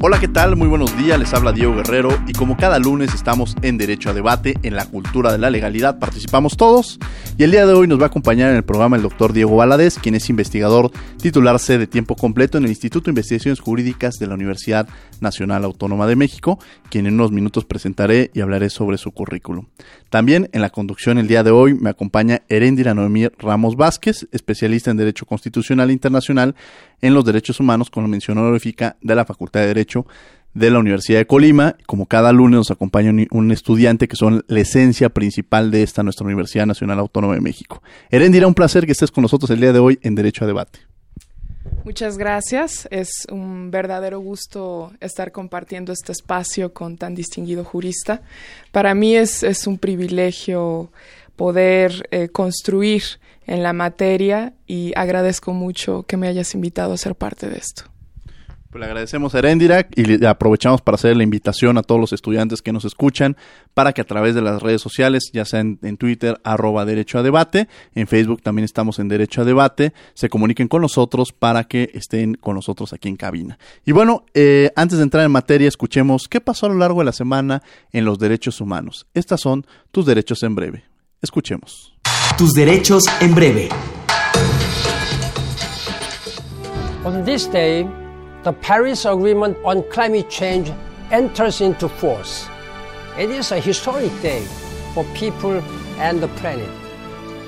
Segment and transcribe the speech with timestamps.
[0.00, 0.54] Hola, ¿qué tal?
[0.54, 4.14] Muy buenos días, les habla Diego Guerrero y como cada lunes estamos en Derecho a
[4.14, 7.00] Debate, en la cultura de la legalidad, participamos todos
[7.36, 9.56] y el día de hoy nos va a acompañar en el programa el doctor Diego
[9.56, 14.28] Valadez, quien es investigador titularse de tiempo completo en el Instituto de Investigaciones Jurídicas de
[14.28, 14.88] la Universidad
[15.20, 19.66] Nacional Autónoma de México, quien en unos minutos presentaré y hablaré sobre su currículum.
[20.10, 24.92] También en la conducción el día de hoy me acompaña Erendira Noemí Ramos Vázquez, especialista
[24.92, 26.54] en Derecho Constitucional Internacional
[27.00, 29.87] en los Derechos Humanos con la mención honorífica de la Facultad de Derecho
[30.54, 31.76] de la Universidad de Colima.
[31.86, 36.26] Como cada lunes nos acompaña un, estudiante que son la esencia principal de esta nuestra
[36.26, 37.82] Universidad Nacional Autónoma de México.
[38.10, 40.80] Erendira, un placer que estés con nosotros el día de hoy en Derecho a Debate.
[41.84, 42.88] Muchas gracias.
[42.90, 48.22] Es un verdadero gusto estar compartiendo este espacio con tan distinguido jurista.
[48.72, 50.90] Para mí es, es un privilegio
[51.36, 53.02] poder eh, construir
[53.46, 57.84] en la materia y agradezco mucho que me hayas invitado a ser parte de esto.
[58.70, 62.12] Pues le agradecemos a Erendira y le aprovechamos para hacer la invitación a todos los
[62.12, 63.34] estudiantes que nos escuchan
[63.72, 67.22] para que a través de las redes sociales, ya sea en, Twitter, arroba Derecho a
[67.22, 71.90] Debate, en Facebook también estamos en Derecho a Debate, se comuniquen con nosotros para que
[71.94, 73.58] estén con nosotros aquí en cabina.
[73.86, 77.06] Y bueno, eh, antes de entrar en materia, escuchemos qué pasó a lo largo de
[77.06, 79.06] la semana en los derechos humanos.
[79.14, 80.84] Estas son tus derechos en breve.
[81.22, 81.96] Escuchemos.
[82.36, 83.70] Tus derechos en breve.
[87.04, 87.88] On this day,
[88.44, 90.70] the Paris Agreement on Climate Change
[91.10, 92.48] enters into force.
[93.18, 94.44] It is a historic day
[94.94, 95.60] for people
[95.98, 96.87] and the planet.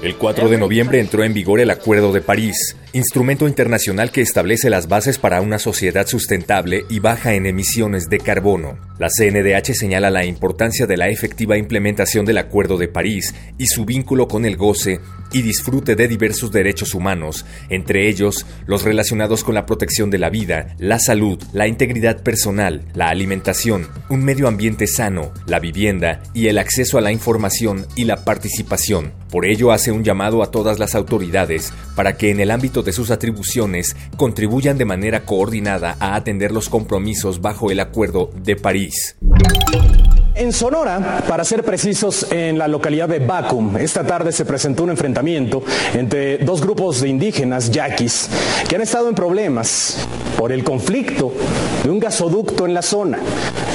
[0.03, 4.71] El 4 de noviembre entró en vigor el Acuerdo de París, instrumento internacional que establece
[4.71, 8.79] las bases para una sociedad sustentable y baja en emisiones de carbono.
[8.99, 13.85] La CNDH señala la importancia de la efectiva implementación del Acuerdo de París y su
[13.85, 15.01] vínculo con el goce
[15.33, 20.31] y disfrute de diversos derechos humanos, entre ellos los relacionados con la protección de la
[20.31, 26.47] vida, la salud, la integridad personal, la alimentación, un medio ambiente sano, la vivienda y
[26.47, 29.20] el acceso a la información y la participación.
[29.31, 32.93] Por ello hace un llamado a todas las autoridades para que en el ámbito de
[32.93, 39.17] sus atribuciones contribuyan de manera coordinada a atender los compromisos bajo el Acuerdo de París.
[40.41, 44.89] En Sonora, para ser precisos, en la localidad de Bacum, esta tarde se presentó un
[44.89, 45.63] enfrentamiento
[45.93, 48.31] entre dos grupos de indígenas yaquis
[48.67, 49.99] que han estado en problemas
[50.39, 51.31] por el conflicto
[51.85, 53.19] de un gasoducto en la zona.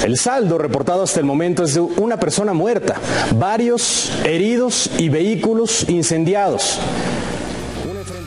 [0.03, 2.95] El saldo reportado hasta el momento es de una persona muerta,
[3.37, 6.79] varios heridos y vehículos incendiados.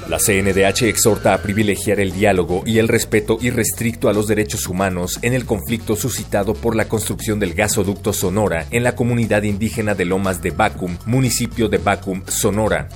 [0.09, 5.19] La CNDH exhorta a privilegiar el diálogo y el respeto irrestricto a los derechos humanos
[5.21, 10.07] en el conflicto suscitado por la construcción del gasoducto Sonora en la comunidad indígena de
[10.07, 12.89] Lomas de Bacum, municipio de Bacum, Sonora.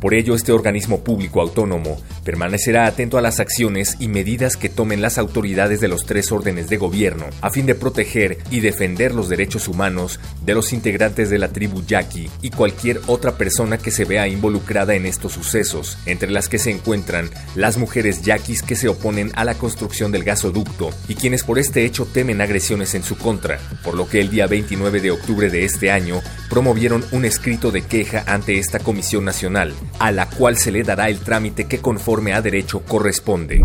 [0.00, 5.02] Por ello, este organismo público autónomo permanecerá atento a las acciones y medidas que tomen
[5.02, 9.28] las autoridades de los tres órdenes de gobierno a fin de proteger y defender los
[9.28, 14.06] derechos humanos de los integrantes de la tribu yaqui y cualquier otra persona que se
[14.06, 18.88] vea involucrada en estos sucesos, entre las que se encuentran las mujeres yaquis que se
[18.88, 23.18] oponen a la construcción del gasoducto y quienes por este hecho temen agresiones en su
[23.18, 27.70] contra, por lo que el día 29 de octubre de este año promovieron un escrito
[27.70, 31.78] de queja ante esta Comisión Nacional a la cual se le dará el trámite que
[31.78, 33.62] conforme a derecho corresponde.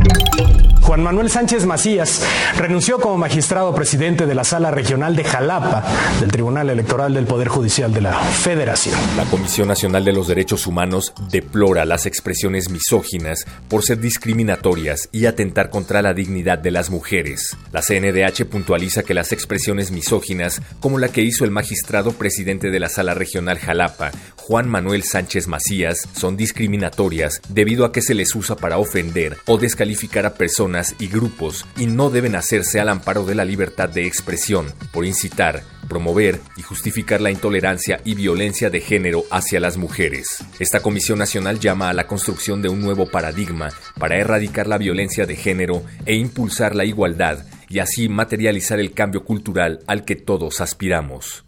[0.85, 2.21] Juan Manuel Sánchez Macías
[2.57, 5.83] renunció como magistrado presidente de la Sala Regional de Jalapa
[6.19, 8.95] del Tribunal Electoral del Poder Judicial de la Federación.
[9.17, 15.25] La Comisión Nacional de los Derechos Humanos deplora las expresiones misóginas por ser discriminatorias y
[15.25, 17.57] atentar contra la dignidad de las mujeres.
[17.71, 22.79] La CNDH puntualiza que las expresiones misóginas, como la que hizo el magistrado presidente de
[22.79, 24.11] la Sala Regional Jalapa,
[24.47, 29.57] Juan Manuel Sánchez Macías, son discriminatorias debido a que se les usa para ofender o
[29.57, 34.05] descalificar a personas y grupos y no deben hacerse al amparo de la libertad de
[34.05, 40.45] expresión por incitar, promover y justificar la intolerancia y violencia de género hacia las mujeres.
[40.59, 45.25] Esta Comisión Nacional llama a la construcción de un nuevo paradigma para erradicar la violencia
[45.25, 50.61] de género e impulsar la igualdad y así materializar el cambio cultural al que todos
[50.61, 51.44] aspiramos.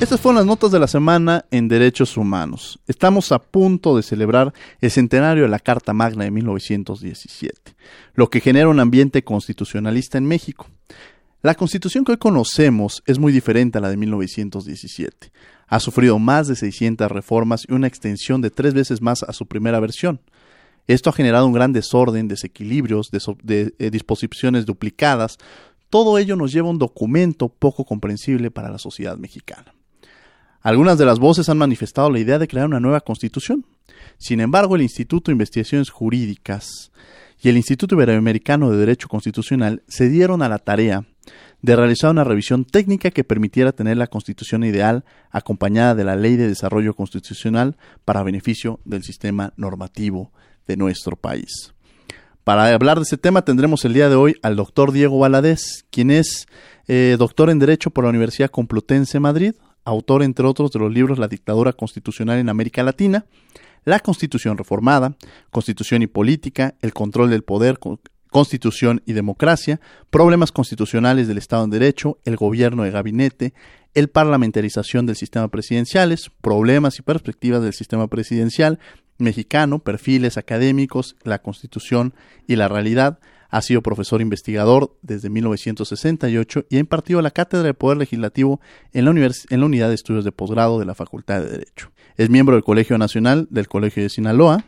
[0.00, 2.78] Estas fueron las notas de la semana en Derechos Humanos.
[2.86, 4.52] Estamos a punto de celebrar
[4.82, 7.74] el centenario de la Carta Magna de 1917,
[8.14, 10.68] lo que genera un ambiente constitucionalista en México.
[11.40, 15.32] La constitución que hoy conocemos es muy diferente a la de 1917.
[15.68, 19.46] Ha sufrido más de 600 reformas y una extensión de tres veces más a su
[19.46, 20.20] primera versión.
[20.86, 25.38] Esto ha generado un gran desorden, desequilibrios, de, eh, disposiciones duplicadas.
[25.94, 29.76] Todo ello nos lleva a un documento poco comprensible para la sociedad mexicana.
[30.60, 33.64] Algunas de las voces han manifestado la idea de crear una nueva constitución.
[34.18, 36.90] Sin embargo, el Instituto de Investigaciones Jurídicas
[37.40, 41.06] y el Instituto Iberoamericano de Derecho Constitucional se dieron a la tarea
[41.62, 46.34] de realizar una revisión técnica que permitiera tener la constitución ideal acompañada de la Ley
[46.34, 50.32] de Desarrollo Constitucional para beneficio del sistema normativo
[50.66, 51.73] de nuestro país.
[52.44, 56.10] Para hablar de este tema tendremos el día de hoy al doctor Diego Valadez, quien
[56.10, 56.46] es
[56.88, 61.18] eh, doctor en Derecho por la Universidad Complutense Madrid, autor, entre otros, de los libros
[61.18, 63.24] La dictadura constitucional en América Latina,
[63.86, 65.16] La Constitución reformada,
[65.50, 67.78] Constitución y política, El control del poder,
[68.28, 69.80] Constitución y democracia,
[70.10, 73.54] Problemas constitucionales del Estado en Derecho, El gobierno de gabinete,
[73.94, 78.80] el parlamentarización del sistema presidenciales, problemas y perspectivas del sistema presidencial
[79.18, 82.14] mexicano, perfiles académicos, la Constitución
[82.46, 83.18] y la realidad,
[83.50, 88.60] ha sido profesor investigador desde 1968 y ha impartido la Cátedra de Poder Legislativo
[88.92, 91.92] en la, en la Unidad de Estudios de Posgrado de la Facultad de Derecho.
[92.16, 94.64] Es miembro del Colegio Nacional del Colegio de Sinaloa,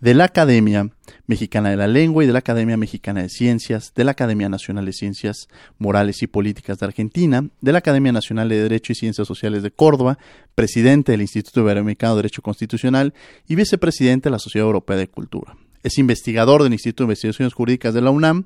[0.00, 0.90] de la Academia
[1.26, 4.84] Mexicana de la Lengua y de la Academia Mexicana de Ciencias, de la Academia Nacional
[4.84, 5.48] de Ciencias
[5.78, 9.70] Morales y Políticas de Argentina, de la Academia Nacional de Derecho y Ciencias Sociales de
[9.70, 10.18] Córdoba,
[10.54, 13.14] presidente del Instituto Iberoamericano de Derecho Constitucional
[13.48, 15.56] y vicepresidente de la Sociedad Europea de Cultura.
[15.82, 18.44] Es investigador del Instituto de Investigaciones Jurídicas de la UNAM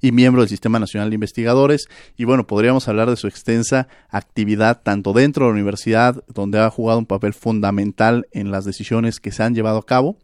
[0.00, 1.88] y miembro del Sistema Nacional de Investigadores.
[2.16, 6.70] Y bueno, podríamos hablar de su extensa actividad tanto dentro de la universidad, donde ha
[6.70, 10.16] jugado un papel fundamental en las decisiones que se han llevado a cabo.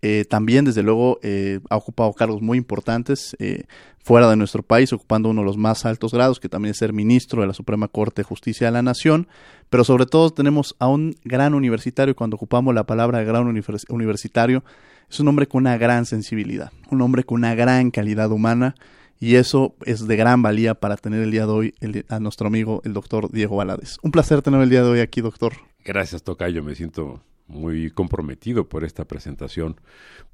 [0.00, 3.64] Eh, también, desde luego, eh, ha ocupado cargos muy importantes eh,
[3.98, 6.92] fuera de nuestro país, ocupando uno de los más altos grados, que también es ser
[6.92, 9.26] ministro de la Suprema Corte de Justicia de la Nación.
[9.70, 14.64] Pero sobre todo tenemos a un gran universitario, cuando ocupamos la palabra de gran universitario,
[15.10, 18.74] es un hombre con una gran sensibilidad, un hombre con una gran calidad humana
[19.20, 21.74] y eso es de gran valía para tener el día de hoy
[22.08, 23.96] a nuestro amigo el doctor Diego Valadez.
[24.02, 25.54] Un placer tener el día de hoy aquí, doctor.
[25.84, 26.62] Gracias, Tocayo.
[26.62, 29.80] Me siento muy comprometido por esta presentación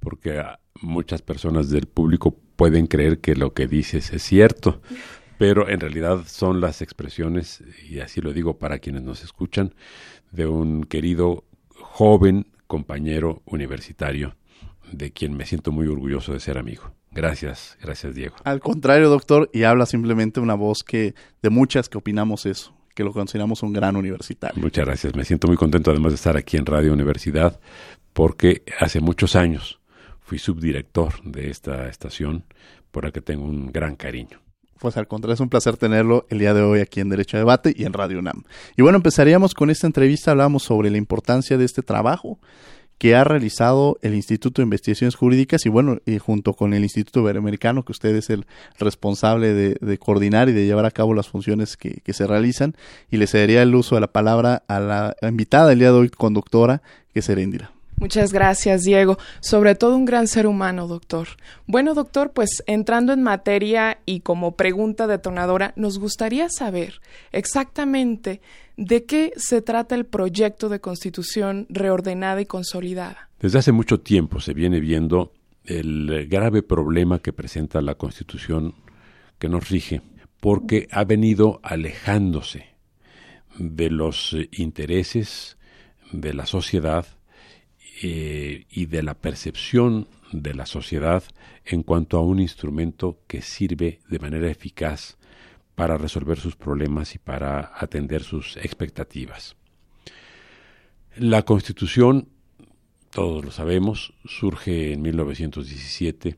[0.00, 0.43] porque
[0.81, 4.82] muchas personas del público pueden creer que lo que dices es cierto,
[5.38, 9.75] pero en realidad son las expresiones, y así lo digo para quienes nos escuchan,
[10.31, 14.37] de un querido joven compañero universitario
[14.93, 16.93] de quien me siento muy orgulloso de ser amigo.
[17.10, 18.37] Gracias, gracias Diego.
[18.44, 23.05] Al contrario, doctor, y habla simplemente una voz que de muchas que opinamos eso, que
[23.05, 24.62] lo consideramos un gran universitario.
[24.62, 27.61] Muchas gracias, me siento muy contento además de estar aquí en Radio Universidad
[28.12, 29.81] porque hace muchos años
[30.20, 32.44] fui subdirector de esta estación
[32.91, 34.41] por la que tengo un gran cariño.
[34.79, 37.41] Pues al contrario, es un placer tenerlo el día de hoy aquí en Derecho a
[37.41, 38.43] Debate y en Radio UNAM.
[38.76, 42.38] Y bueno, empezaríamos con esta entrevista, hablamos sobre la importancia de este trabajo
[42.99, 47.20] que ha realizado el Instituto de Investigaciones Jurídicas y bueno, y junto con el Instituto
[47.20, 48.46] Iberoamericano, que usted es el
[48.79, 52.75] responsable de, coordinar y de llevar a cabo las funciones que, se realizan,
[53.11, 56.08] y le cedería el uso de la palabra a la invitada el día de hoy,
[56.08, 56.82] conductora,
[57.12, 57.73] que es Erendira.
[57.96, 59.19] Muchas gracias, Diego.
[59.41, 61.29] Sobre todo un gran ser humano, doctor.
[61.67, 67.01] Bueno, doctor, pues entrando en materia y como pregunta detonadora, nos gustaría saber
[67.32, 68.41] exactamente
[68.77, 73.31] ¿De qué se trata el proyecto de constitución reordenada y consolidada?
[73.39, 75.32] Desde hace mucho tiempo se viene viendo
[75.65, 78.74] el grave problema que presenta la constitución
[79.39, 80.03] que nos rige,
[80.41, 82.67] porque ha venido alejándose
[83.58, 85.56] de los intereses
[86.10, 87.06] de la sociedad
[88.03, 91.22] eh, y de la percepción de la sociedad
[91.65, 95.17] en cuanto a un instrumento que sirve de manera eficaz
[95.74, 99.56] para resolver sus problemas y para atender sus expectativas.
[101.17, 102.29] La Constitución,
[103.10, 106.36] todos lo sabemos, surge en 1917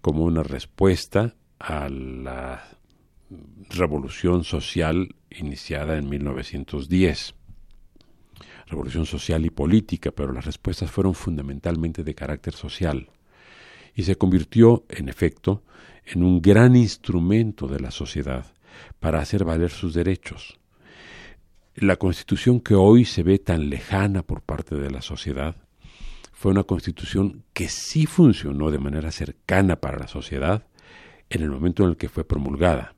[0.00, 2.78] como una respuesta a la
[3.68, 7.34] revolución social iniciada en 1910.
[8.68, 13.08] Revolución social y política, pero las respuestas fueron fundamentalmente de carácter social
[13.94, 15.64] y se convirtió, en efecto,
[16.04, 18.46] en un gran instrumento de la sociedad
[19.00, 20.58] para hacer valer sus derechos.
[21.74, 25.56] La constitución que hoy se ve tan lejana por parte de la sociedad
[26.32, 30.66] fue una constitución que sí funcionó de manera cercana para la sociedad
[31.28, 32.94] en el momento en el que fue promulgada.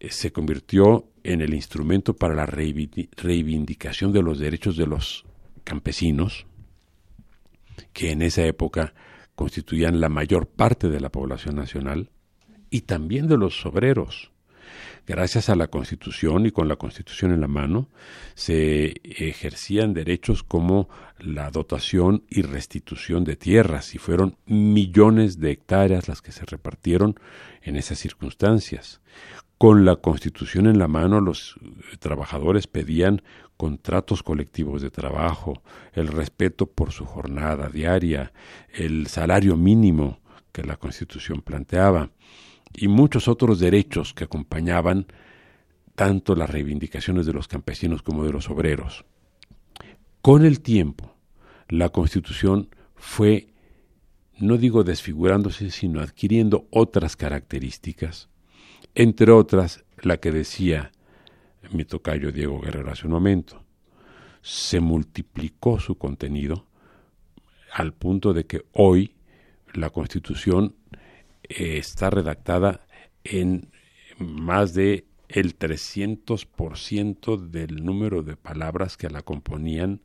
[0.00, 5.24] Se convirtió en el instrumento para la reivindicación de los derechos de los
[5.64, 6.46] campesinos,
[7.92, 8.94] que en esa época
[9.34, 12.10] constituían la mayor parte de la población nacional,
[12.70, 14.30] y también de los obreros.
[15.04, 17.88] Gracias a la Constitución y con la Constitución en la mano,
[18.34, 26.06] se ejercían derechos como la dotación y restitución de tierras, y fueron millones de hectáreas
[26.06, 27.18] las que se repartieron
[27.62, 29.00] en esas circunstancias.
[29.58, 31.58] Con la Constitución en la mano, los
[31.98, 33.22] trabajadores pedían
[33.56, 35.62] contratos colectivos de trabajo,
[35.94, 38.32] el respeto por su jornada diaria,
[38.74, 40.20] el salario mínimo
[40.52, 42.10] que la Constitución planteaba
[42.74, 45.06] y muchos otros derechos que acompañaban
[45.94, 49.06] tanto las reivindicaciones de los campesinos como de los obreros.
[50.20, 51.14] Con el tiempo,
[51.68, 53.48] la Constitución fue,
[54.38, 58.28] no digo desfigurándose, sino adquiriendo otras características,
[58.96, 60.90] entre otras la que decía
[61.70, 63.62] mi tocayo Diego Guerrero hace un momento.
[64.40, 66.66] Se multiplicó su contenido
[67.72, 69.14] al punto de que hoy
[69.74, 70.74] la Constitución
[71.42, 72.86] eh, está redactada
[73.22, 73.70] en
[74.18, 80.00] más de el 300% del número de palabras que la componían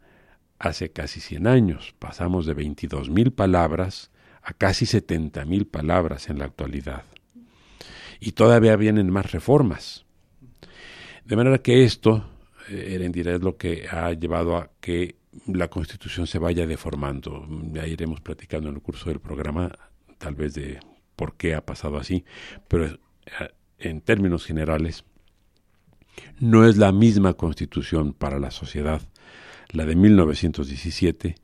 [0.60, 1.96] hace casi 100 años.
[1.98, 7.06] Pasamos de 22.000 palabras a casi 70.000 palabras en la actualidad.
[8.22, 10.06] Y todavía vienen más reformas.
[11.26, 12.24] De manera que esto,
[12.70, 15.16] eh, Erendira, es lo que ha llevado a que
[15.48, 17.46] la Constitución se vaya deformando.
[17.74, 19.72] Ya iremos platicando en el curso del programa,
[20.18, 20.80] tal vez de
[21.16, 22.24] por qué ha pasado así,
[22.68, 23.00] pero eh,
[23.80, 25.04] en términos generales,
[26.40, 29.02] no es la misma constitución para la sociedad,
[29.70, 31.36] la de 1917,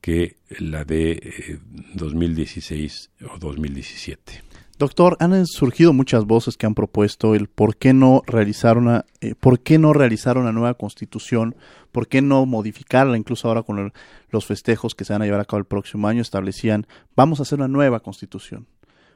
[0.00, 1.60] que la de
[1.94, 4.42] 2016 eh, o 2017.
[4.78, 9.34] Doctor, han surgido muchas voces que han propuesto el por qué no realizar una, eh,
[9.34, 11.56] por qué no realizar una nueva constitución,
[11.92, 13.94] por qué no modificarla, incluso ahora con
[14.28, 17.44] los festejos que se van a llevar a cabo el próximo año, establecían, vamos a
[17.44, 18.66] hacer una nueva constitución.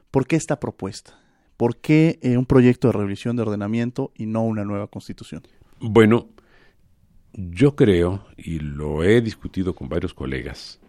[0.09, 1.19] ¿Por qué esta propuesta?
[1.57, 5.43] ¿Por qué eh, un proyecto de revisión de ordenamiento y no una nueva constitución?
[5.79, 6.29] Bueno,
[7.33, 10.80] yo creo, y lo he discutido con varios colegas,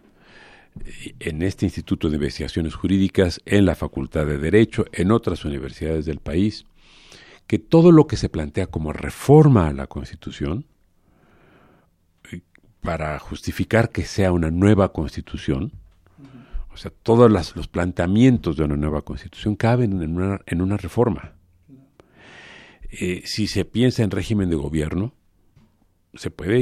[1.19, 6.19] en este Instituto de Investigaciones Jurídicas, en la Facultad de Derecho, en otras universidades del
[6.19, 6.65] país,
[7.47, 10.65] que todo lo que se plantea como reforma a la Constitución,
[12.31, 12.41] eh,
[12.81, 15.73] para justificar que sea una nueva Constitución,
[16.73, 21.33] o sea, todos los planteamientos de una nueva constitución caben en una, en una reforma.
[22.89, 25.13] Eh, si se piensa en régimen de gobierno,
[26.13, 26.61] se puede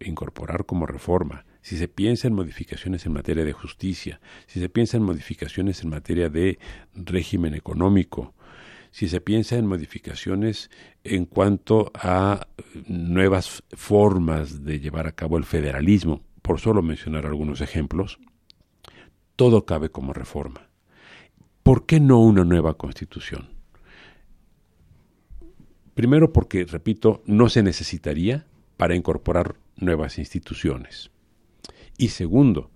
[0.00, 1.44] incorporar como reforma.
[1.62, 5.90] Si se piensa en modificaciones en materia de justicia, si se piensa en modificaciones en
[5.90, 6.58] materia de
[6.94, 8.34] régimen económico,
[8.90, 10.70] si se piensa en modificaciones
[11.02, 12.46] en cuanto a
[12.86, 18.18] nuevas formas de llevar a cabo el federalismo, por solo mencionar algunos ejemplos,
[19.36, 20.68] todo cabe como reforma.
[21.62, 23.51] ¿Por qué no una nueva constitución?
[25.94, 28.46] Primero porque, repito, no se necesitaría
[28.76, 31.10] para incorporar nuevas instituciones.
[31.98, 32.70] Y segundo,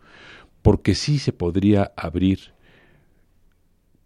[0.62, 2.52] porque sí se podría abrir,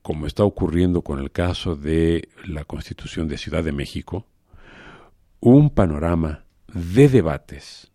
[0.03, 4.27] como está ocurriendo con el caso de la Constitución de Ciudad de México,
[5.41, 7.91] un panorama de debates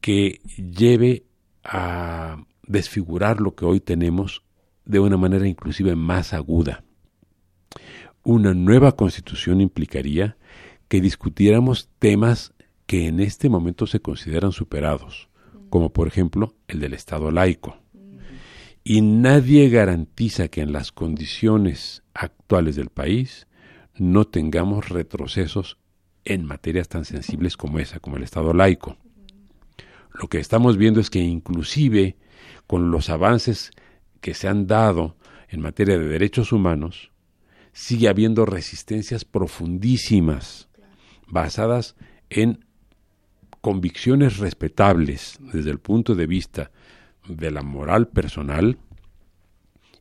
[0.00, 1.26] que lleve
[1.62, 4.42] a desfigurar lo que hoy tenemos
[4.84, 6.84] de una manera inclusive más aguda.
[8.22, 10.36] Una nueva constitución implicaría
[10.88, 12.52] que discutiéramos temas
[12.86, 15.28] que en este momento se consideran superados,
[15.70, 17.78] como por ejemplo el del Estado laico.
[18.82, 23.46] Y nadie garantiza que en las condiciones actuales del país
[23.96, 25.78] no tengamos retrocesos
[26.24, 28.96] en materias tan sensibles como esa, como el Estado laico.
[30.14, 32.16] Lo que estamos viendo es que inclusive
[32.66, 33.70] con los avances
[34.20, 35.16] que se han dado
[35.48, 37.12] en materia de derechos humanos,
[37.72, 40.68] sigue habiendo resistencias profundísimas
[41.26, 41.96] basadas
[42.30, 42.64] en
[43.60, 46.70] convicciones respetables desde el punto de vista
[47.28, 48.78] de la moral personal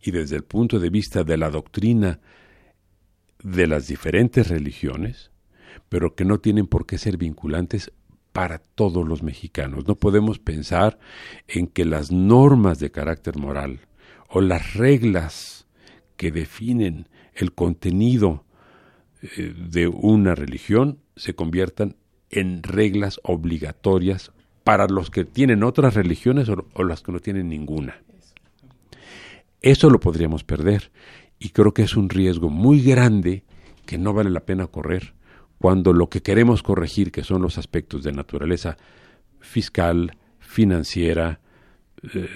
[0.02, 2.20] y desde el punto de vista de la doctrina
[3.44, 5.32] de las diferentes religiones,
[5.90, 7.92] pero que no tienen por qué ser vinculantes
[8.32, 9.88] para todos los mexicanos.
[9.88, 11.00] No podemos pensar
[11.48, 13.82] en que las normas de carácter moral
[14.30, 15.68] o las reglas
[16.18, 18.44] que definen el contenido
[19.22, 21.96] eh, de una religión se conviertan
[22.30, 24.32] en reglas obligatorias
[24.64, 28.02] para los que tienen otras religiones o, las que no tienen ninguna.
[29.62, 30.92] Eso lo podríamos perder
[31.40, 33.44] y creo que es un riesgo muy grande
[33.86, 35.14] que no vale la pena correr
[35.58, 38.78] cuando lo que queremos corregir, que son los aspectos de naturaleza
[39.40, 41.40] fiscal, financiera,
[42.14, 42.28] eh,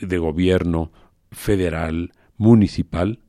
[0.00, 0.90] de gobierno,
[1.30, 3.20] federal, municipal,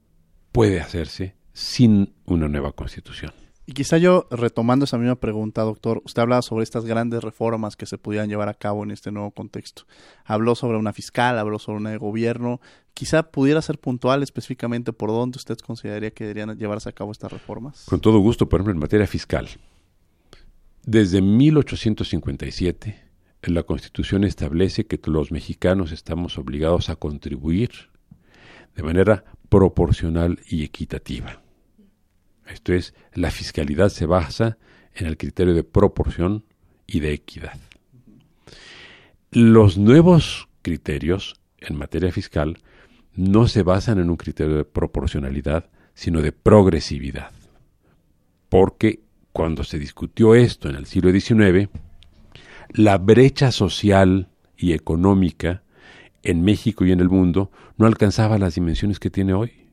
[0.57, 3.31] puede hacerse sin una nueva constitución.
[3.67, 7.85] Y quizá yo, retomando esa misma pregunta, doctor, usted hablaba sobre estas grandes reformas que
[7.85, 9.83] se pudieran llevar a cabo en este nuevo contexto.
[10.25, 12.59] Habló sobre una fiscal, habló sobre una de gobierno.
[12.95, 17.31] Quizá pudiera ser puntual específicamente por dónde usted consideraría que deberían llevarse a cabo estas
[17.31, 17.85] reformas.
[17.85, 19.47] Con todo gusto, por ejemplo, en materia fiscal.
[20.83, 22.99] Desde 1857,
[23.43, 27.91] la Constitución establece que los mexicanos estamos obligados a contribuir
[28.77, 31.41] de manera proporcional y equitativa.
[32.47, 34.57] Esto es, la fiscalidad se basa
[34.95, 36.45] en el criterio de proporción
[36.85, 37.57] y de equidad.
[39.31, 42.57] Los nuevos criterios en materia fiscal
[43.13, 47.31] no se basan en un criterio de proporcionalidad, sino de progresividad.
[48.49, 49.01] Porque
[49.33, 51.69] cuando se discutió esto en el siglo XIX,
[52.69, 55.63] la brecha social y económica
[56.23, 59.69] en México y en el mundo no alcanzaba las dimensiones que tiene hoy,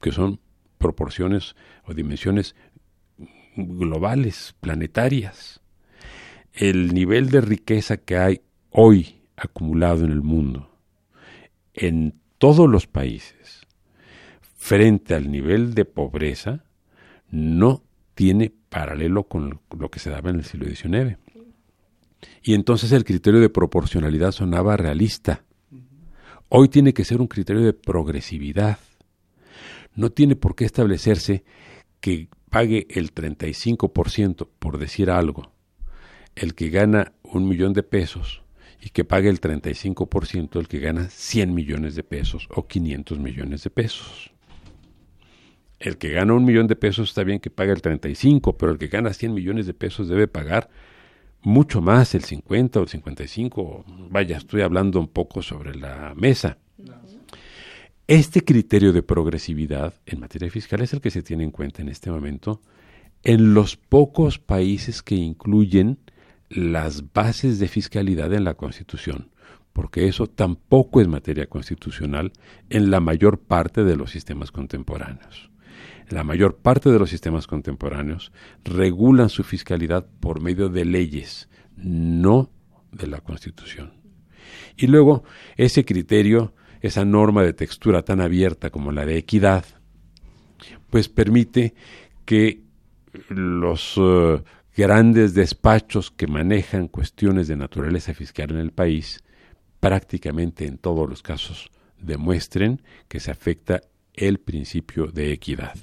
[0.00, 0.40] que son
[0.78, 2.54] proporciones o dimensiones
[3.56, 5.60] globales, planetarias.
[6.52, 8.40] El nivel de riqueza que hay
[8.70, 10.70] hoy acumulado en el mundo,
[11.74, 13.66] en todos los países,
[14.56, 16.64] frente al nivel de pobreza,
[17.30, 17.82] no
[18.14, 21.18] tiene paralelo con lo que se daba en el siglo XIX.
[22.42, 25.44] Y entonces el criterio de proporcionalidad sonaba realista.
[26.48, 28.78] Hoy tiene que ser un criterio de progresividad.
[29.94, 31.44] No tiene por qué establecerse
[32.00, 35.52] que pague el 35%, por decir algo,
[36.36, 38.42] el que gana un millón de pesos
[38.80, 43.64] y que pague el 35% el que gana 100 millones de pesos o 500 millones
[43.64, 44.30] de pesos.
[45.80, 48.78] El que gana un millón de pesos está bien que pague el 35, pero el
[48.78, 50.70] que gana 100 millones de pesos debe pagar
[51.42, 53.84] mucho más, el 50 o el 55.
[54.10, 56.58] Vaya, estoy hablando un poco sobre la mesa.
[58.08, 61.88] Este criterio de progresividad en materia fiscal es el que se tiene en cuenta en
[61.88, 62.60] este momento
[63.24, 65.98] en los pocos países que incluyen
[66.48, 69.30] las bases de fiscalidad en la Constitución,
[69.72, 72.32] porque eso tampoco es materia constitucional
[72.70, 75.50] en la mayor parte de los sistemas contemporáneos.
[76.08, 78.30] La mayor parte de los sistemas contemporáneos
[78.64, 82.50] regulan su fiscalidad por medio de leyes, no
[82.92, 83.92] de la Constitución.
[84.76, 85.24] Y luego,
[85.56, 89.64] ese criterio, esa norma de textura tan abierta como la de equidad,
[90.90, 91.74] pues permite
[92.24, 92.62] que
[93.28, 94.42] los eh,
[94.76, 99.24] grandes despachos que manejan cuestiones de naturaleza fiscal en el país,
[99.80, 103.80] prácticamente en todos los casos, demuestren que se afecta
[104.14, 105.74] el principio de equidad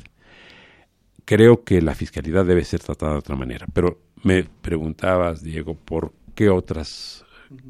[1.25, 3.65] creo que la fiscalidad debe ser tratada de otra manera.
[3.73, 7.25] Pero me preguntabas, Diego, por qué otras,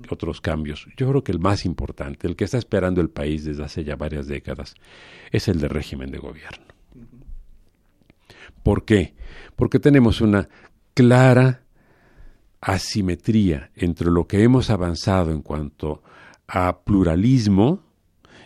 [0.09, 0.87] otros cambios.
[0.97, 3.95] Yo creo que el más importante, el que está esperando el país desde hace ya
[3.95, 4.75] varias décadas,
[5.31, 6.65] es el de régimen de gobierno.
[8.63, 9.13] ¿Por qué?
[9.55, 10.47] Porque tenemos una
[10.93, 11.63] clara
[12.61, 16.01] asimetría entre lo que hemos avanzado en cuanto
[16.47, 17.83] a pluralismo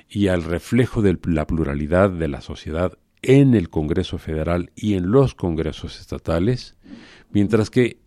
[0.10, 5.12] y al reflejo de la pluralidad de la sociedad en el Congreso Federal y en
[5.12, 6.78] los Congresos estatales,
[7.30, 8.00] mientras que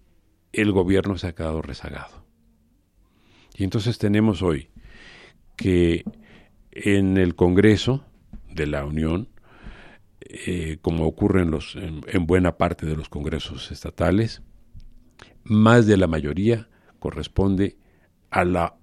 [0.55, 2.25] el gobierno se ha quedado rezagado.
[3.55, 4.71] Y entonces tenemos hoy
[5.57, 6.05] que
[6.73, 8.03] en el Congreso
[8.49, 9.29] de la Unión,
[10.23, 14.41] eh, como ocurre en, buena parte de los congresos estatales,
[15.45, 17.77] más de la mayoría corresponde
[18.31, 18.77] a la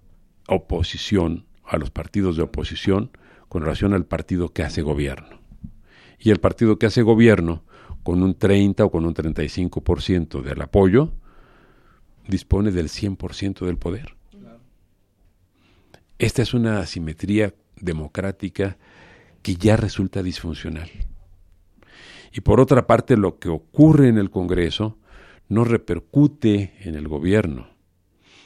[0.48, 3.10] oposición, a los partidos de oposición,
[3.50, 5.37] con relación al partido que hace gobierno
[6.20, 7.64] y el partido que hace gobierno,
[8.04, 11.14] con un 30 o con un 35% del apoyo,
[12.28, 14.16] dispone del 100% del poder.
[16.20, 18.78] Esta es una asimetría democrática
[19.42, 20.90] que ya resulta disfuncional.
[22.34, 24.98] Y por otra parte, lo que ocurre en el Congreso
[25.48, 27.68] no repercute en el gobierno,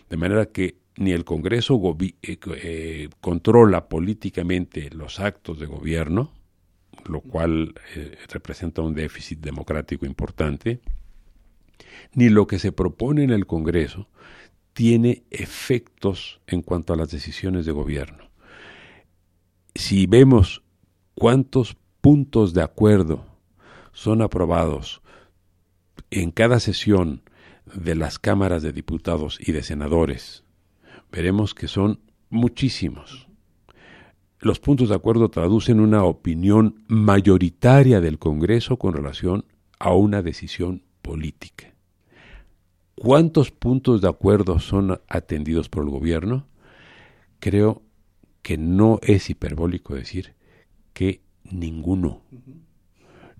[0.09, 6.31] de manera que ni el Congreso eh, eh, controla políticamente los actos de gobierno,
[7.05, 10.81] lo cual eh, representa un déficit democrático importante,
[12.13, 14.07] ni lo que se propone en el Congreso
[14.73, 18.29] tiene efectos en cuanto a las decisiones de gobierno.
[19.75, 20.63] Si vemos
[21.15, 23.25] cuántos puntos de acuerdo
[23.93, 25.01] son aprobados
[26.09, 27.23] en cada sesión
[27.73, 30.43] de las cámaras de diputados y de senadores,
[31.11, 33.27] veremos que son muchísimos
[34.41, 39.45] los puntos de acuerdo traducen una opinión mayoritaria del Congreso con relación
[39.77, 41.75] a una decisión política.
[42.95, 46.47] ¿Cuántos puntos de acuerdo son atendidos por el gobierno?
[47.39, 47.83] Creo
[48.41, 50.33] que no es hiperbólico decir
[50.93, 52.21] que ninguno.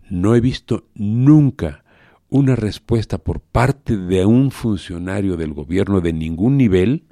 [0.07, 1.83] No he visto nunca
[2.29, 7.05] una respuesta por parte de un funcionario del gobierno de ningún nivel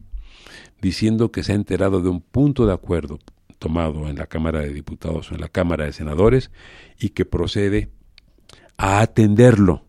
[0.80, 3.20] diciendo que se ha enterado de un punto de acuerdo
[3.60, 6.50] tomado en la Cámara de Diputados o en la Cámara de Senadores
[6.98, 7.92] y que procede
[8.78, 9.86] a atenderlo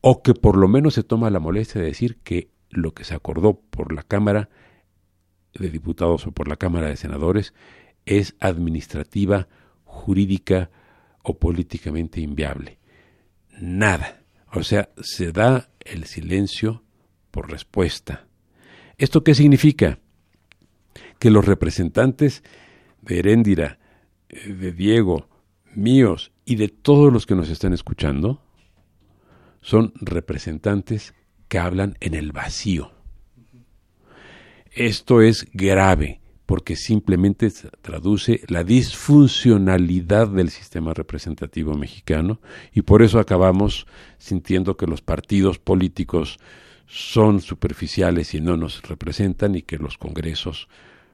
[0.00, 3.14] o que por lo menos se toma la molestia de decir que lo que se
[3.14, 4.48] acordó por la Cámara
[5.54, 7.54] de Diputados o por la Cámara de Senadores
[8.06, 9.48] es administrativa,
[9.84, 10.70] jurídica
[11.22, 12.78] o políticamente inviable.
[13.60, 14.22] Nada.
[14.52, 16.84] O sea, se da el silencio
[17.30, 18.26] por respuesta.
[18.98, 19.98] ¿Esto qué significa?
[21.18, 22.44] Que los representantes
[23.04, 23.78] de Heréndira,
[24.28, 25.28] eh, de Diego,
[25.74, 28.42] míos y de todos los que nos están escuchando,
[29.60, 31.14] son representantes
[31.48, 32.92] que hablan en el vacío.
[34.72, 42.40] Esto es grave porque simplemente traduce la disfuncionalidad del sistema representativo mexicano
[42.72, 43.86] y por eso acabamos
[44.18, 46.38] sintiendo que los partidos políticos
[46.86, 50.68] son superficiales y no nos representan y que los congresos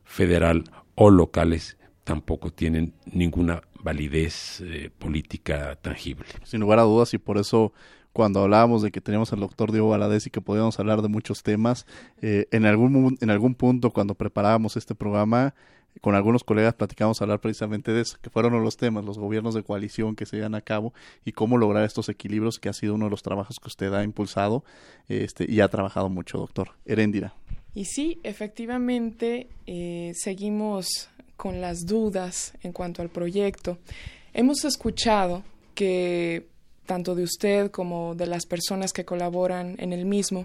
[0.05, 0.65] federal
[0.97, 6.27] o locales tampoco tienen ninguna validez eh, política tangible.
[6.45, 7.73] Sin lugar a dudas y por eso
[8.13, 11.43] cuando hablábamos de que teníamos al doctor Diego Valadez y que podíamos hablar de muchos
[11.43, 11.87] temas,
[12.21, 15.55] eh, en, algún, en algún punto cuando preparábamos este programa,
[16.01, 19.63] con algunos colegas platicamos hablar precisamente de eso, que fueron los temas, los gobiernos de
[19.63, 20.93] coalición que se llevan a cabo
[21.25, 24.03] y cómo lograr estos equilibrios, que ha sido uno de los trabajos que usted ha
[24.03, 24.65] impulsado
[25.09, 26.71] este, y ha trabajado mucho, doctor.
[26.87, 27.35] Heréndira.
[27.75, 33.79] Y sí, efectivamente, eh, seguimos con las dudas en cuanto al proyecto.
[34.35, 35.43] Hemos escuchado
[35.75, 36.49] que
[36.85, 40.45] tanto de usted como de las personas que colaboran en el mismo,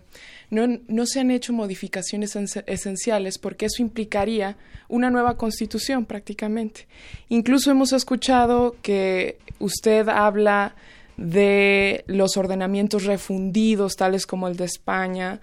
[0.50, 4.56] no, no se han hecho modificaciones esenciales porque eso implicaría
[4.88, 6.88] una nueva constitución prácticamente.
[7.28, 10.78] Incluso hemos escuchado que usted habla
[11.18, 15.42] de los ordenamientos refundidos, tales como el de España,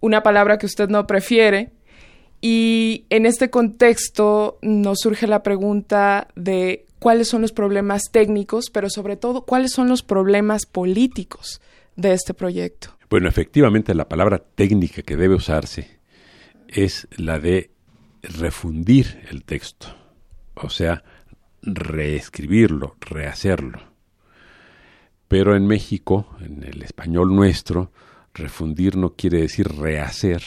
[0.00, 1.72] una palabra que usted no prefiere.
[2.46, 8.90] Y en este contexto nos surge la pregunta de cuáles son los problemas técnicos, pero
[8.90, 11.62] sobre todo cuáles son los problemas políticos
[11.96, 12.98] de este proyecto.
[13.08, 16.00] Bueno, efectivamente la palabra técnica que debe usarse
[16.68, 17.70] es la de
[18.20, 19.86] refundir el texto,
[20.54, 21.02] o sea,
[21.62, 23.80] reescribirlo, rehacerlo.
[25.28, 27.90] Pero en México, en el español nuestro,
[28.34, 30.42] refundir no quiere decir rehacer,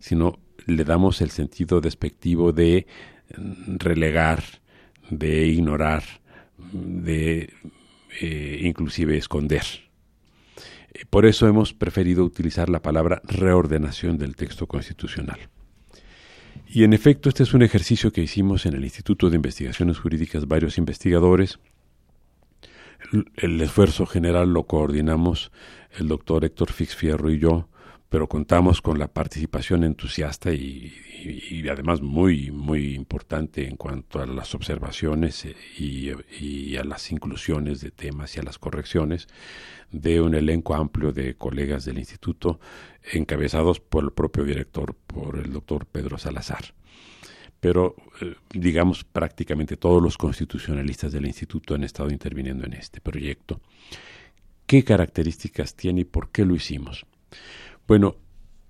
[0.00, 2.86] sino le damos el sentido despectivo de
[3.78, 4.42] relegar,
[5.10, 6.02] de ignorar,
[6.72, 7.52] de
[8.20, 9.64] eh, inclusive esconder.
[11.08, 15.38] Por eso hemos preferido utilizar la palabra reordenación del texto constitucional.
[16.66, 20.46] Y en efecto, este es un ejercicio que hicimos en el Instituto de Investigaciones Jurídicas
[20.46, 21.58] varios investigadores.
[23.36, 25.50] El, esfuerzo general lo coordinamos
[25.98, 27.68] el doctor Héctor Fixfierro y yo,
[28.10, 30.92] pero contamos con la participación entusiasta y,
[31.70, 37.92] además muy muy importante en cuanto a las observaciones eh, y, a las inclusiones de
[37.92, 39.28] temas y a las correcciones
[39.92, 42.58] de un elenco amplio de colegas del instituto
[43.12, 46.74] encabezados por el propio director, por el doctor Pedro Salazar.
[47.60, 53.60] Pero, eh, digamos, prácticamente todos los constitucionalistas del instituto han estado interviniendo en este proyecto.
[54.66, 57.06] ¿Qué características tiene y por qué lo hicimos?
[57.90, 58.14] Bueno,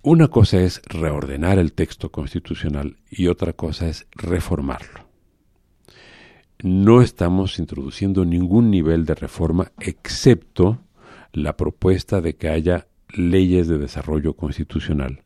[0.01, 5.11] una cosa es reordenar el texto constitucional y otra cosa es reformarlo.
[6.63, 10.79] No estamos introduciendo ningún nivel de reforma excepto
[11.35, 15.23] la propuesta de que haya leyes de desarrollo constitucional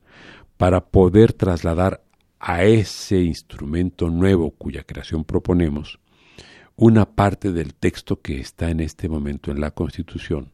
[0.56, 2.02] para poder trasladar
[2.40, 6.00] a ese instrumento nuevo cuya creación proponemos
[6.74, 10.50] una parte del texto que está en este momento en la Constitución,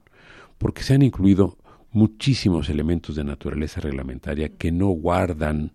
[0.58, 1.56] porque se han incluido
[1.92, 5.72] muchísimos elementos de naturaleza reglamentaria que no guardan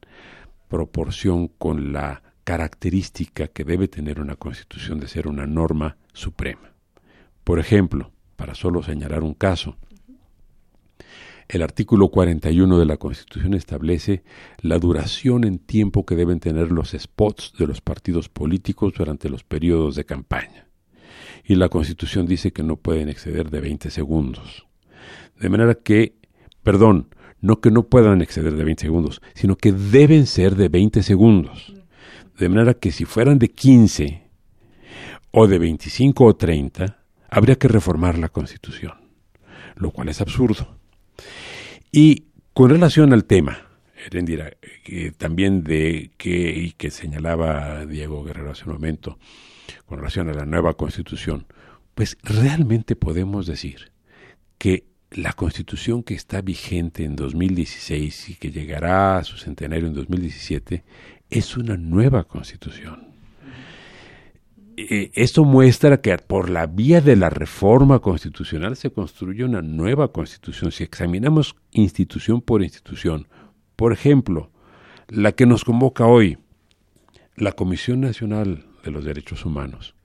[0.67, 6.73] proporción con la característica que debe tener una constitución de ser una norma suprema.
[7.43, 9.77] Por ejemplo, para solo señalar un caso,
[11.47, 14.23] el artículo 41 de la Constitución establece
[14.61, 19.43] la duración en tiempo que deben tener los spots de los partidos políticos durante los
[19.43, 20.67] periodos de campaña.
[21.43, 24.64] Y la Constitución dice que no pueden exceder de 20 segundos.
[25.39, 26.15] De manera que,
[26.63, 27.09] perdón,
[27.41, 31.73] no que no puedan exceder de 20 segundos, sino que deben ser de 20 segundos.
[32.37, 34.23] De manera que si fueran de 15
[35.31, 38.93] o de 25 o 30, habría que reformar la Constitución,
[39.75, 40.77] lo cual es absurdo.
[41.91, 43.57] Y con relación al tema,
[44.05, 44.51] Erendira,
[44.83, 49.17] que también de que, y que señalaba Diego Guerrero hace un momento,
[49.85, 51.45] con relación a la nueva constitución,
[51.93, 53.91] pues realmente podemos decir
[54.57, 59.93] que la constitución que está vigente en 2016 y que llegará a su centenario en
[59.93, 60.83] 2017
[61.29, 63.15] es una nueva constitución.
[64.75, 70.11] Eh, esto muestra que por la vía de la reforma constitucional se construye una nueva
[70.11, 70.73] constitución.
[70.73, 73.29] Si examinamos institución por institución,
[73.77, 74.51] por ejemplo,
[75.07, 76.39] la que nos convoca hoy,
[77.37, 79.95] la Comisión Nacional de los Derechos Humanos,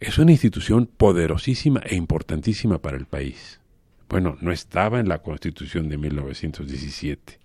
[0.00, 3.60] es una institución poderosísima e importantísima para el país.
[4.08, 7.38] Bueno, no estaba en la Constitución de 1917.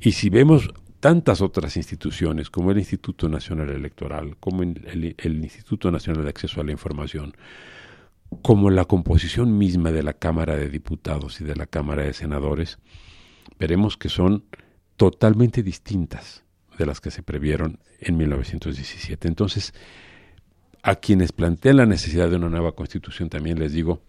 [0.00, 6.24] Y si vemos tantas otras instituciones como el Instituto Nacional Electoral, como el, Instituto Nacional
[6.24, 7.34] de Acceso a la Información,
[8.42, 12.78] como la composición misma de la Cámara de Diputados y de la Cámara de Senadores,
[13.58, 14.44] veremos que son
[14.96, 16.44] totalmente distintas
[16.78, 19.28] de las que se previeron en 1917.
[19.28, 19.72] Entonces,
[20.82, 24.02] a quienes plantean la necesidad de una nueva constitución, también les digo,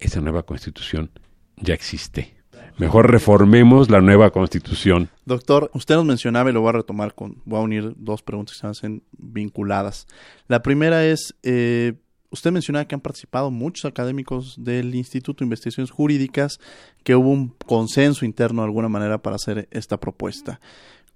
[0.00, 1.10] esa nueva constitución
[1.56, 2.34] ya existe.
[2.78, 5.10] Mejor reformemos la nueva constitución.
[5.26, 8.54] Doctor, usted nos mencionaba y lo voy a retomar con, voy a unir dos preguntas
[8.56, 10.06] que se hacen vinculadas.
[10.48, 11.92] La primera es, eh,
[12.30, 16.60] usted mencionaba que han participado muchos académicos del Instituto de Investigaciones Jurídicas,
[17.04, 20.60] que hubo un consenso interno de alguna manera para hacer esta propuesta.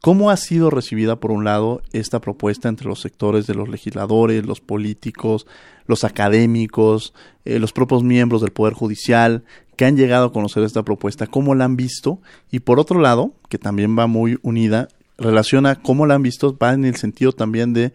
[0.00, 4.44] ¿Cómo ha sido recibida, por un lado, esta propuesta entre los sectores de los legisladores,
[4.44, 5.46] los políticos,
[5.86, 7.14] los académicos,
[7.46, 9.44] eh, los propios miembros del Poder Judicial
[9.76, 11.26] que han llegado a conocer esta propuesta?
[11.26, 12.20] ¿Cómo la han visto?
[12.50, 16.74] Y por otro lado, que también va muy unida, relaciona cómo la han visto, va
[16.74, 17.94] en el sentido también de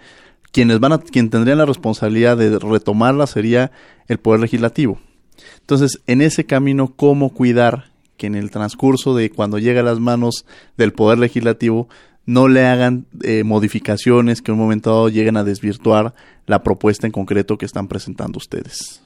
[0.52, 3.72] quienes van a, quien tendrían la responsabilidad de retomarla sería
[4.08, 5.00] el Poder Legislativo.
[5.60, 10.00] Entonces, en ese camino, ¿cómo cuidar que en el transcurso de cuando llega a las
[10.00, 10.46] manos
[10.78, 11.88] del Poder Legislativo
[12.26, 16.14] no le hagan eh, modificaciones que en un momento dado lleguen a desvirtuar
[16.46, 19.02] la propuesta en concreto que están presentando ustedes.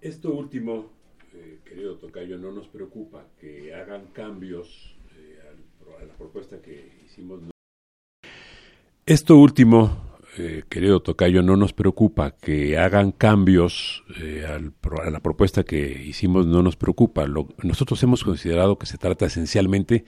[0.00, 0.90] Esto último,
[1.34, 5.38] eh, querido Tocayo, no nos preocupa que hagan cambios eh,
[6.00, 7.40] a la propuesta que hicimos.
[9.04, 10.01] Esto último
[10.38, 16.46] eh, querido Tocayo, no nos preocupa que hagan cambios eh, a la propuesta que hicimos,
[16.46, 17.26] no nos preocupa.
[17.62, 20.06] nosotros hemos considerado que se trata esencialmente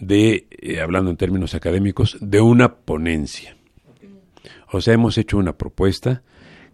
[0.00, 3.56] de, eh, hablando en términos académicos, de una ponencia.
[4.70, 6.22] O sea, hemos hecho una propuesta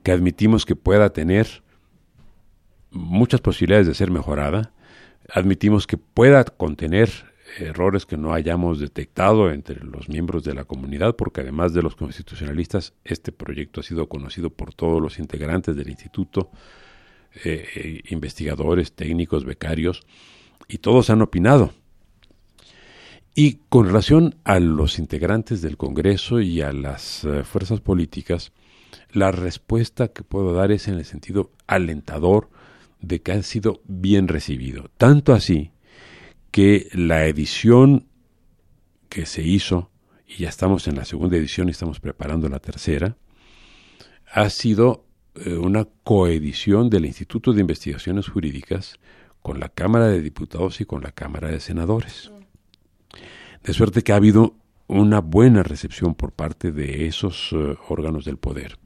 [0.03, 1.63] que admitimos que pueda tener
[2.91, 4.73] muchas posibilidades de ser mejorada,
[5.33, 11.17] admitimos que pueda contener errores que no hayamos detectado entre los miembros de la comunidad,
[11.17, 15.89] porque además de los constitucionalistas, este proyecto ha sido conocido por todos los integrantes del
[15.89, 16.51] instituto,
[17.45, 20.03] eh, eh, investigadores, técnicos, becarios,
[20.69, 21.73] y todos han opinado.
[23.35, 28.53] Y con relación a los integrantes del Congreso y a las eh, fuerzas políticas,
[29.13, 32.49] la respuesta que puedo dar es en el sentido alentador
[33.01, 34.91] de que ha sido bien recibido.
[34.97, 35.73] Tanto así
[36.55, 38.07] que la edición
[39.09, 39.91] que se hizo,
[40.25, 43.17] y ya estamos en la segunda edición y estamos preparando la tercera,
[44.33, 49.01] ha sido eh, una coedición del Instituto de Investigaciones Jurídicas
[49.43, 52.31] con la Cámara de Diputados y con la Cámara de Senadores.
[53.65, 54.55] De suerte que ha habido
[54.87, 58.79] una buena recepción por parte de esos eh, órganos del poder.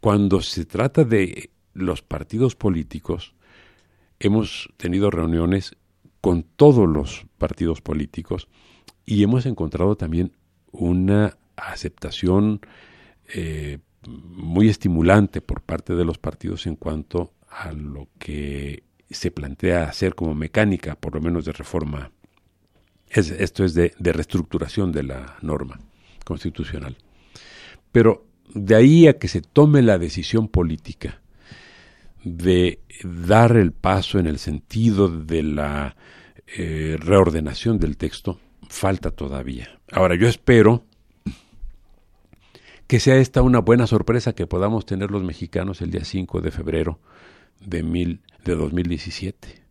[0.00, 3.34] Cuando se trata de los partidos políticos,
[4.18, 5.76] hemos tenido reuniones
[6.26, 8.48] con todos los partidos políticos
[9.04, 10.32] y hemos encontrado también
[10.72, 12.60] una aceptación
[13.32, 19.84] eh, muy estimulante por parte de los partidos en cuanto a lo que se plantea
[19.84, 22.10] hacer como mecánica, por lo menos de reforma.
[23.08, 25.78] esto es de reestructuración de la norma
[26.24, 26.96] constitucional.
[27.92, 31.20] Pero de ahí a que se tome la decisión política
[32.26, 35.96] de dar el paso en el sentido de la
[36.58, 39.78] eh, reordenación del texto falta todavía.
[39.92, 40.84] Ahora, yo espero
[42.88, 46.50] que sea esta una buena sorpresa que podamos tener los mexicanos el día 5 de
[46.50, 46.98] febrero
[47.60, 49.62] de, mil, de 2017.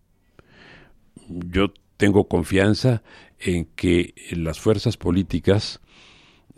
[1.28, 3.04] Yo tengo confianza
[3.38, 5.82] en que las fuerzas políticas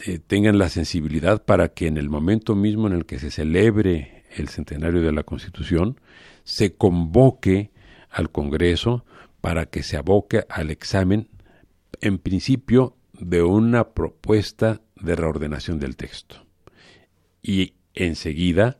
[0.05, 4.16] eh, tengan la sensibilidad para que en el momento mismo en el que se celebre
[4.37, 5.99] el centenario de la Constitución,
[6.43, 7.71] se convoque
[8.09, 9.05] al Congreso
[9.41, 11.29] para que se aboque al examen,
[12.01, 16.45] en principio, de una propuesta de reordenación del texto
[17.41, 18.79] y enseguida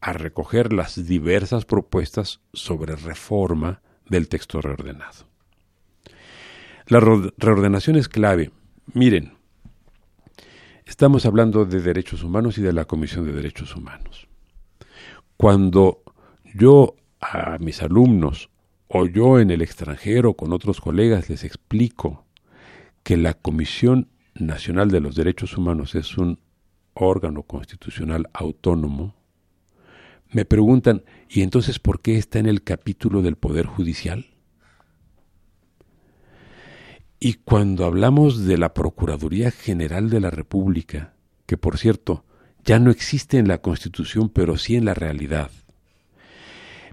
[0.00, 5.26] a recoger las diversas propuestas sobre reforma del texto reordenado.
[6.86, 8.50] La reordenación es clave.
[8.94, 9.34] Miren,
[10.84, 14.29] estamos hablando de derechos humanos y de la Comisión de Derechos Humanos.
[15.40, 16.02] Cuando
[16.54, 18.50] yo a mis alumnos
[18.88, 22.26] o yo en el extranjero con otros colegas les explico
[23.02, 26.40] que la Comisión Nacional de los Derechos Humanos es un
[26.92, 29.14] órgano constitucional autónomo,
[30.30, 34.26] me preguntan, ¿y entonces por qué está en el capítulo del Poder Judicial?
[37.18, 41.14] Y cuando hablamos de la Procuraduría General de la República,
[41.46, 42.26] que por cierto
[42.64, 45.50] ya no existe en la Constitución, pero sí en la realidad,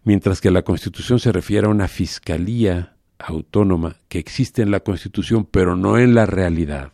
[0.03, 5.45] mientras que la Constitución se refiere a una Fiscalía autónoma que existe en la Constitución,
[5.45, 6.91] pero no en la realidad,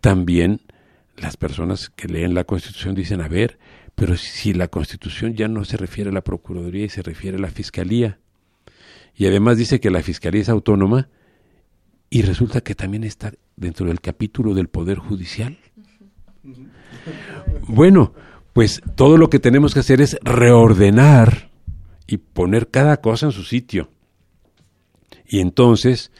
[0.00, 0.60] también
[1.16, 3.58] las personas que leen la Constitución dicen, a ver,
[3.94, 7.40] pero si la Constitución ya no se refiere a la Procuraduría y se refiere a
[7.40, 8.18] la Fiscalía,
[9.16, 11.08] y además dice que la Fiscalía es autónoma,
[12.10, 15.58] y resulta que también está dentro del capítulo del Poder Judicial.
[17.66, 18.12] Bueno,
[18.52, 21.50] pues todo lo que tenemos que hacer es reordenar
[22.06, 23.90] y poner cada cosa en su sitio.
[25.26, 26.12] Y entonces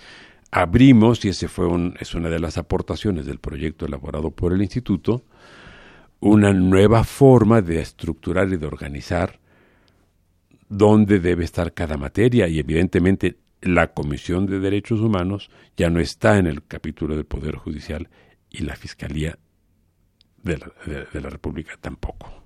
[0.51, 4.63] abrimos, y ese fue un, es una de las aportaciones del proyecto elaborado por el
[4.63, 5.25] Instituto,
[6.21, 9.39] una nueva forma de estructurar y de organizar
[10.69, 16.39] dónde debe estar cada materia y evidentemente la Comisión de Derechos Humanos ya no está
[16.39, 18.09] en el capítulo del Poder Judicial
[18.51, 19.39] y la Fiscalía
[20.45, 20.73] de la,
[21.13, 22.44] de la República tampoco.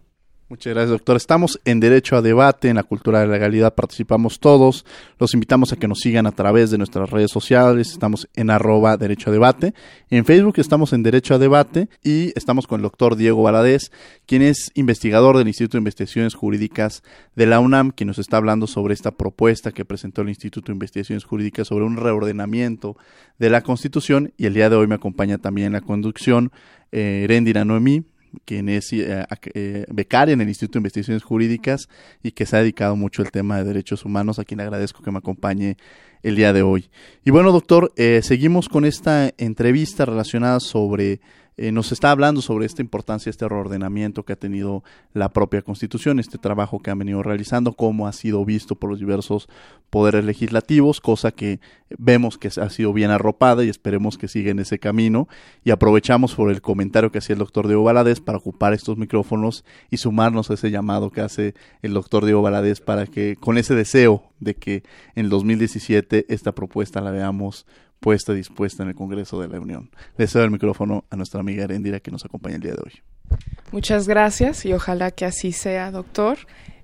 [0.50, 1.18] Muchas gracias, doctor.
[1.18, 4.87] Estamos en Derecho a Debate, en la cultura de la legalidad participamos todos.
[5.18, 7.90] Los invitamos a que nos sigan a través de nuestras redes sociales.
[7.90, 9.74] Estamos en arroba Derecho a Debate.
[10.08, 13.92] En Facebook estamos en Derecho a Debate y estamos con el doctor Diego Valadez,
[14.24, 17.02] quien es investigador del Instituto de Investigaciones Jurídicas
[17.37, 20.76] de la UNAM, quien nos está hablando sobre esta propuesta que presentó el Instituto de
[20.76, 22.96] Investigaciones Jurídicas sobre un reordenamiento
[23.38, 24.32] de la Constitución.
[24.38, 26.52] Y el día de hoy me acompaña también en la conducción
[26.90, 28.04] eh, Erendira Noemí,
[28.44, 31.88] quien es eh, eh, becaria en el Instituto de Investigaciones Jurídicas
[32.22, 35.10] y que se ha dedicado mucho al tema de derechos humanos, a quien agradezco que
[35.10, 35.76] me acompañe
[36.22, 36.90] el día de hoy.
[37.24, 41.20] Y bueno, doctor, eh, seguimos con esta entrevista relacionada sobre
[41.59, 46.21] eh, nos está hablando sobre esta importancia, este reordenamiento que ha tenido la propia Constitución,
[46.21, 49.49] este trabajo que han venido realizando, cómo ha sido visto por los diversos
[49.90, 51.59] poderes legislativos, cosa que
[51.99, 55.27] vemos que ha sido bien arropada y esperemos que siga en ese camino.
[55.64, 59.64] Y aprovechamos por el comentario que hacía el doctor Diego Valadez para ocupar estos micrófonos
[59.90, 63.75] y sumarnos a ese llamado que hace el doctor Diego Valadez para que, con ese
[63.75, 64.85] deseo de que
[65.16, 67.66] en el 2017 esta propuesta la veamos
[68.00, 69.90] puesta dispuesta en el Congreso de la Unión.
[70.16, 73.38] Le cedo el micrófono a nuestra amiga Erendira que nos acompaña el día de hoy.
[73.72, 76.38] Muchas gracias y ojalá que así sea, doctor.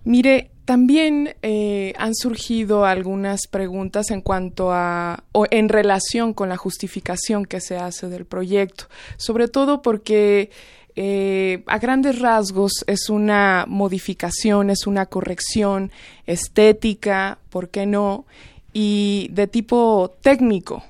[0.05, 6.57] Mire, también eh, han surgido algunas preguntas en cuanto a o en relación con la
[6.57, 10.51] justificación que se hace del proyecto, sobre todo porque
[10.97, 15.91] eh, a grandes rasgos es una modificación, es una corrección
[16.27, 18.27] estética, ¿por qué no?
[18.73, 20.85] Y de tipo técnico,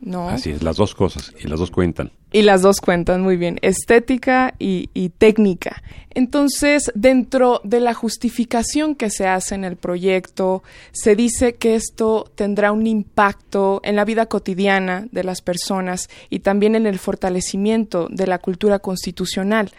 [0.00, 0.28] ¿no?
[0.28, 2.12] Así es, las dos cosas, y las dos cuentan.
[2.32, 5.82] Y las dos cuentan muy bien, estética y, y, técnica.
[6.10, 12.30] Entonces, dentro de la justificación que se hace en el proyecto, se dice que esto
[12.34, 18.08] tendrá un impacto en la vida cotidiana de las personas y también en el fortalecimiento
[18.10, 19.70] de la cultura constitucional.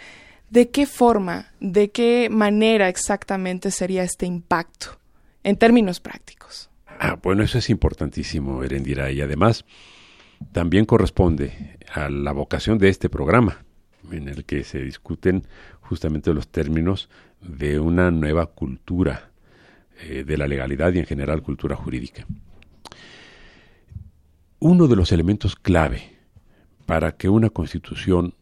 [0.49, 4.97] ¿De qué forma, de qué manera exactamente sería este impacto
[5.43, 6.69] en términos prácticos?
[6.99, 9.65] Ah, bueno, eso es importantísimo, Erendira, y además
[10.51, 13.65] también corresponde a la vocación de este programa,
[14.11, 15.43] en el que se discuten
[15.81, 17.09] justamente los términos
[17.41, 19.31] de una nueva cultura
[20.01, 22.25] eh, de la legalidad y en general cultura jurídica.
[24.59, 26.15] Uno de los elementos clave
[26.85, 28.33] para que una constitución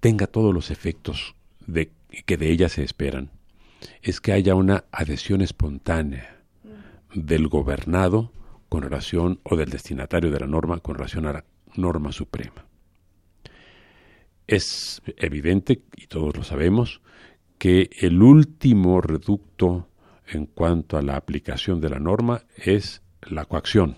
[0.00, 1.34] tenga todos los efectos
[2.26, 3.30] que de ella se esperan
[4.02, 6.42] es que haya una adhesión espontánea
[7.14, 8.32] del gobernado
[8.68, 11.44] con relación, o del destinatario de la norma con relación a la
[11.76, 12.66] norma suprema.
[14.46, 17.00] Es evidente, y todos lo sabemos,
[17.58, 19.88] que el último reducto
[20.26, 23.96] en cuanto a la aplicación de la norma es la coacción.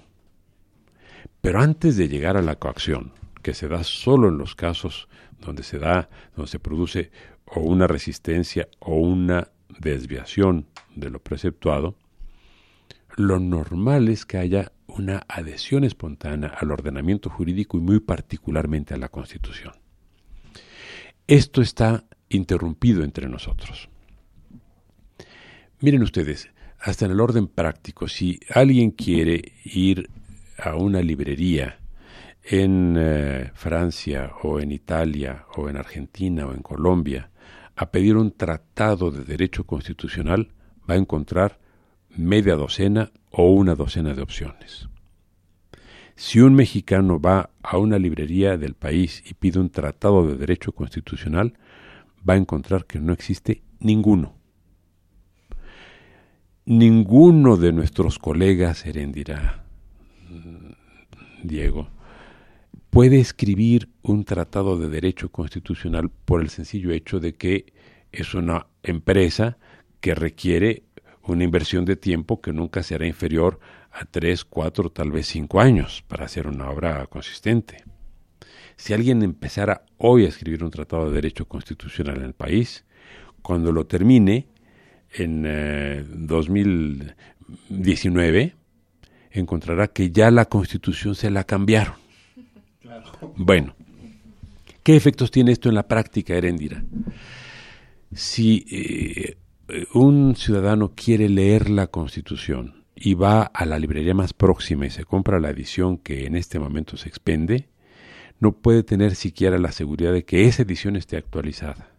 [1.41, 3.13] Pero antes de llegar a la coacción,
[3.43, 5.09] que se da solo en los casos
[5.41, 7.11] donde se da, donde se produce
[7.45, 11.97] o una resistencia o una desviación de lo preceptuado,
[13.17, 18.99] lo normal es que haya una adhesión espontánea al ordenamiento jurídico y muy particularmente a
[18.99, 19.75] la Constitución.
[21.27, 23.89] Esto está interrumpido entre nosotros.
[25.81, 28.07] Miren ustedes, hasta en el orden práctico.
[28.07, 30.09] Si alguien quiere ir
[30.59, 31.79] a una librería
[32.43, 37.31] en eh, Francia o en Italia o en Argentina o en Colombia
[37.75, 40.53] a pedir un tratado de derecho constitucional,
[40.89, 41.59] va a encontrar
[42.17, 44.89] media docena o una docena de opciones.
[46.15, 50.73] Si un mexicano va a una librería del país y pide un tratado de derecho
[50.73, 51.55] constitucional,
[52.29, 54.35] va a encontrar que no existe ninguno.
[56.65, 59.65] Ninguno de nuestros colegas, Herendira,
[61.43, 61.89] Diego,
[62.91, 67.75] puede escribir un tratado de derecho constitucional por el sencillo hecho de que
[68.11, 69.59] es una empresa
[70.01, 70.86] que requiere
[71.27, 73.61] una inversión de tiempo que nunca será inferior
[73.93, 77.83] a tres, cuatro, tal vez cinco años para hacer una obra consistente.
[78.77, 82.85] Si alguien empezara hoy a escribir un tratado de derecho constitucional en el país,
[83.43, 84.49] cuando lo termine
[85.13, 88.55] en 2019, eh,
[89.31, 91.95] encontrará que ya la constitución se la cambiaron.
[93.37, 93.75] Bueno,
[94.83, 96.83] ¿qué efectos tiene esto en la práctica, Erendira?
[98.13, 99.37] Si eh,
[99.95, 105.05] un ciudadano quiere leer la constitución y va a la librería más próxima y se
[105.05, 107.69] compra la edición que en este momento se expende,
[108.41, 111.91] no puede tener siquiera la seguridad de que esa edición esté actualizada.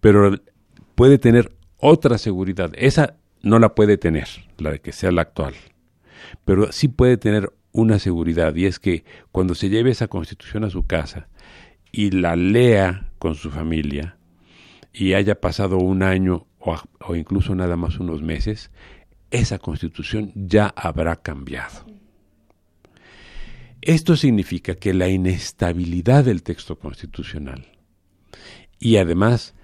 [0.00, 0.38] Pero
[0.94, 2.72] puede tener otra seguridad.
[2.74, 5.54] Esa no la puede tener, la de que sea la actual.
[6.44, 10.70] Pero sí puede tener una seguridad y es que cuando se lleve esa constitución a
[10.70, 11.28] su casa
[11.92, 14.16] y la lea con su familia
[14.92, 18.70] y haya pasado un año o, incluso nada más unos meses,
[19.30, 21.86] esa constitución ya habrá cambiado.
[23.80, 27.66] Esto significa que la inestabilidad del texto constitucional
[28.78, 29.54] y además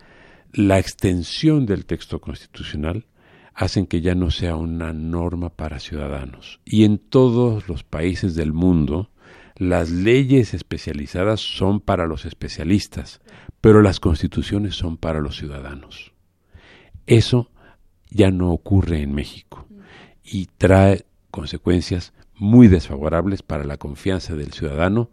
[0.53, 3.07] la extensión del texto constitucional
[3.53, 6.61] hacen que ya no sea una norma para ciudadanos.
[6.64, 9.11] Y en todos los países del mundo,
[9.57, 13.20] las leyes especializadas son para los especialistas,
[13.61, 16.16] pero las constituciones son para los ciudadanos.
[17.07, 17.50] Eso
[18.11, 19.66] ya no ocurre en México
[20.24, 25.11] y trae consecuencias muy desfavorables para la confianza del ciudadano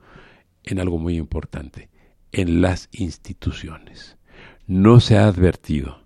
[0.63, 1.89] en algo muy importante,
[2.31, 4.17] en las instituciones.
[4.65, 6.03] No se ha advertido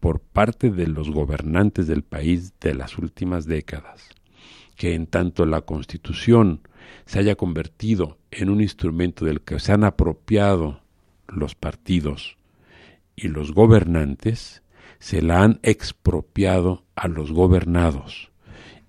[0.00, 4.10] por parte de los gobernantes del país de las últimas décadas
[4.76, 6.60] que en tanto la Constitución
[7.06, 10.80] se haya convertido en un instrumento del que se han apropiado
[11.28, 12.36] los partidos
[13.16, 14.62] y los gobernantes,
[14.98, 18.30] se la han expropiado a los gobernados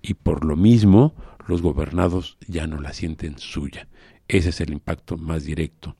[0.02, 1.14] y por lo mismo
[1.46, 3.88] los gobernados ya no la sienten suya.
[4.28, 5.96] Ese es el impacto más directo.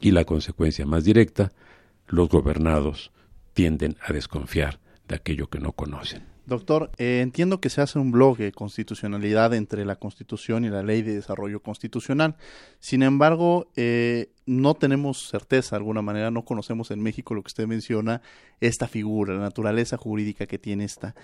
[0.00, 1.52] Y la consecuencia más directa,
[2.06, 3.10] los gobernados
[3.52, 4.78] tienden a desconfiar
[5.08, 6.22] de aquello que no conocen.
[6.46, 10.82] Doctor, eh, entiendo que se hace un blog de constitucionalidad entre la Constitución y la
[10.82, 12.36] Ley de Desarrollo Constitucional.
[12.78, 17.48] Sin embargo, eh, no tenemos certeza de alguna manera, no conocemos en México lo que
[17.48, 18.22] usted menciona,
[18.60, 21.14] esta figura, la naturaleza jurídica que tiene esta.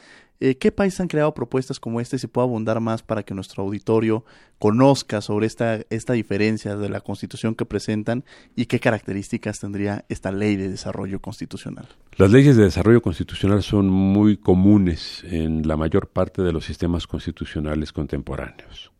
[0.40, 3.34] Eh, ¿Qué países han creado propuestas como esta y se puede abundar más para que
[3.34, 4.24] nuestro auditorio
[4.58, 10.30] conozca sobre esta, esta diferencia de la constitución que presentan y qué características tendría esta
[10.30, 11.88] ley de desarrollo constitucional?
[12.16, 17.06] Las leyes de desarrollo constitucional son muy comunes en la mayor parte de los sistemas
[17.06, 18.92] constitucionales contemporáneos.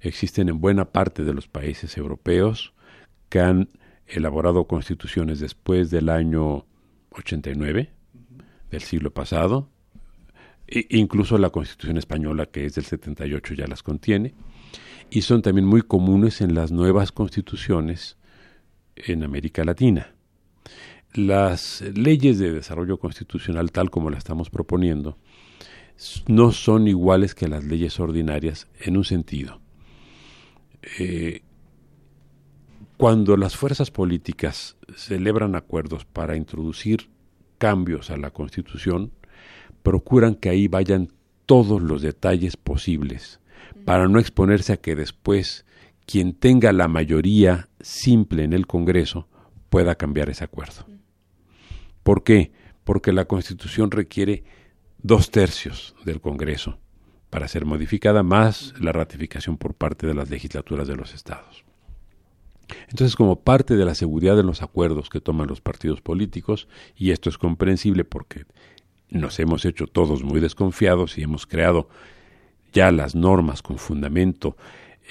[0.00, 2.72] Existen en buena parte de los países europeos,
[3.32, 3.70] que han
[4.06, 6.66] elaborado constituciones después del año
[7.12, 7.90] 89
[8.70, 9.70] del siglo pasado,
[10.68, 14.34] e incluso la constitución española que es del 78 ya las contiene,
[15.08, 18.18] y son también muy comunes en las nuevas constituciones
[18.96, 20.12] en América Latina.
[21.14, 25.16] Las leyes de desarrollo constitucional tal como las estamos proponiendo
[26.26, 29.62] no son iguales que las leyes ordinarias en un sentido.
[30.98, 31.40] Eh,
[33.02, 37.10] cuando las fuerzas políticas celebran acuerdos para introducir
[37.58, 39.10] cambios a la Constitución,
[39.82, 41.08] procuran que ahí vayan
[41.44, 43.40] todos los detalles posibles,
[43.84, 45.66] para no exponerse a que después
[46.06, 49.26] quien tenga la mayoría simple en el Congreso
[49.68, 50.86] pueda cambiar ese acuerdo.
[52.04, 52.52] ¿Por qué?
[52.84, 54.44] Porque la Constitución requiere
[54.98, 56.78] dos tercios del Congreso
[57.30, 61.61] para ser modificada, más la ratificación por parte de las legislaturas de los estados.
[62.88, 67.10] Entonces, como parte de la seguridad de los acuerdos que toman los partidos políticos, y
[67.10, 68.44] esto es comprensible porque
[69.10, 71.88] nos hemos hecho todos muy desconfiados y hemos creado
[72.72, 74.56] ya las normas con fundamento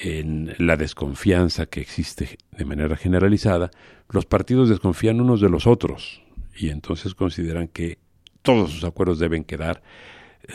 [0.03, 3.71] en la desconfianza que existe de manera generalizada,
[4.09, 6.23] los partidos desconfían unos de los otros
[6.55, 7.99] y entonces consideran que
[8.41, 9.83] todos sus acuerdos deben quedar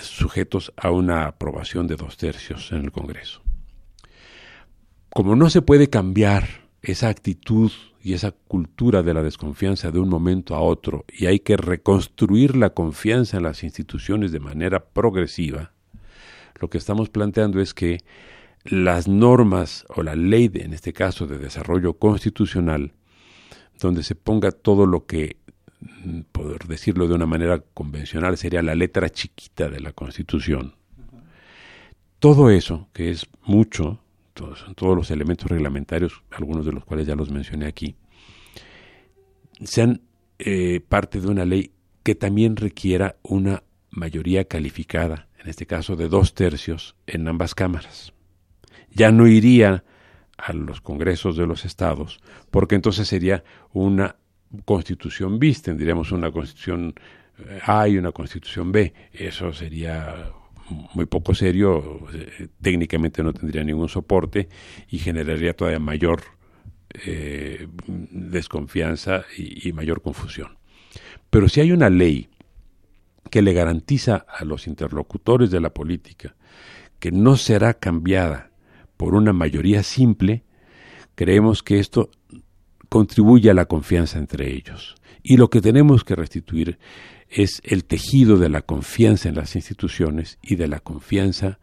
[0.01, 3.43] sujetos a una aprobación de dos tercios en el Congreso.
[5.11, 7.71] Como no se puede cambiar esa actitud
[8.03, 12.57] y esa cultura de la desconfianza de un momento a otro y hay que reconstruir
[12.57, 15.73] la confianza en las instituciones de manera progresiva,
[16.61, 18.05] lo que estamos planteando es que
[18.65, 22.95] las normas o la ley, en este caso de desarrollo constitucional,
[23.81, 25.37] donde se ponga todo lo que,
[25.81, 30.75] mm, por decirlo de una manera convencional, sería la letra chiquita de la Constitución.
[32.19, 34.01] Todo eso, que es mucho,
[34.37, 37.97] todos, todos los elementos reglamentarios, algunos de los cuales ya los mencioné aquí,
[39.65, 40.03] sean
[40.39, 41.73] eh, parte de una ley
[42.05, 48.13] que también requiera una mayoría calificada, en este caso de dos tercios, en ambas cámaras.
[48.91, 49.83] Ya no iría
[50.37, 52.21] a los congresos de los estados,
[52.51, 54.17] porque entonces sería una
[54.65, 56.95] constitución bis, tendríamos una constitución
[57.39, 58.93] eh, A y una constitución B.
[59.13, 60.31] Eso sería
[60.95, 64.49] muy poco serio, eh, técnicamente no tendría ningún soporte
[64.89, 66.23] y generaría todavía mayor
[67.05, 70.59] eh, desconfianza y, y mayor confusión.
[71.31, 72.29] Pero si hay una ley
[73.31, 76.37] que le garantiza a los interlocutores de la política
[76.99, 78.51] que no será cambiada
[78.97, 80.45] por una mayoría simple,
[81.15, 82.11] creemos que esto
[82.89, 84.95] contribuye a la confianza entre ellos.
[85.29, 86.79] Y lo que tenemos que restituir
[87.29, 91.59] es el tejido de la confianza en las instituciones y de la confianza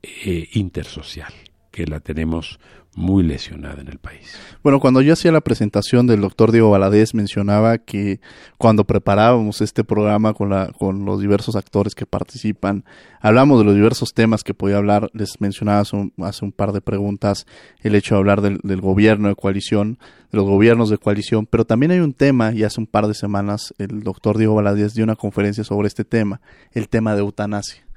[0.00, 1.34] eh, intersocial,
[1.78, 2.58] que la tenemos
[2.96, 4.36] muy lesionada en el país.
[4.64, 8.18] Bueno, cuando yo hacía la presentación del doctor Diego Valadez mencionaba que
[8.56, 12.84] cuando preparábamos este programa con, la, con los diversos actores que participan,
[13.20, 17.46] hablamos de los diversos temas que podía hablar, les mencionaba hace un, par de preguntas
[17.80, 20.00] el hecho de hablar del, gobierno de coalición,
[20.32, 23.14] de los gobiernos de coalición, pero también hay un tema, y hace un par de
[23.14, 26.40] semanas el doctor Diego Valadez dio una conferencia sobre este tema,
[26.72, 27.87] el tema de eutanasia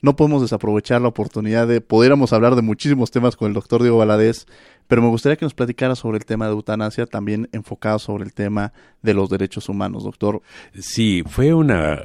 [0.00, 3.98] no podemos desaprovechar la oportunidad de, pudiéramos hablar de muchísimos temas con el doctor Diego
[3.98, 4.46] Valadez,
[4.88, 8.32] pero me gustaría que nos platicara sobre el tema de eutanasia, también enfocado sobre el
[8.32, 8.72] tema
[9.02, 10.42] de los derechos humanos, doctor.
[10.78, 12.00] Sí, fue una,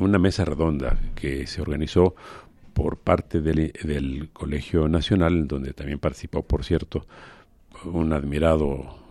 [0.00, 2.14] una mesa redonda que se organizó
[2.72, 7.06] por parte del, del Colegio Nacional, donde también participó, por cierto,
[7.84, 9.04] un admirado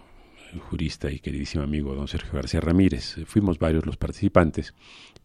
[0.69, 3.15] jurista y queridísimo amigo, don Sergio García Ramírez.
[3.25, 4.73] Fuimos varios los participantes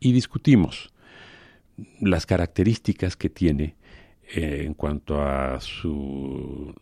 [0.00, 0.90] y discutimos
[2.00, 3.76] las características que tiene
[4.34, 6.74] eh, en cuanto a su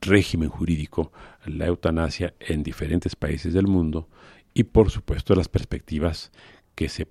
[0.00, 1.12] régimen jurídico
[1.44, 4.08] la eutanasia en diferentes países del mundo
[4.54, 6.32] y por supuesto las perspectivas
[6.74, 7.08] que se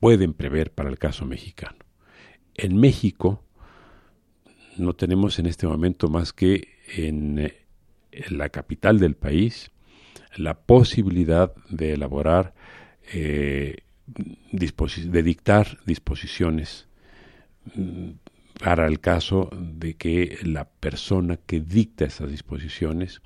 [0.00, 1.78] pueden prever para el caso mexicano.
[2.54, 3.44] En México
[4.76, 7.66] no tenemos en este momento más que en, eh,
[8.30, 9.70] la capital del país
[10.36, 12.54] la posibilidad de elaborar
[13.12, 13.78] eh,
[14.08, 16.88] de dictar disposiciones
[17.74, 18.10] mm,
[18.58, 23.20] para el caso de que la persona que dicta esas disposiciones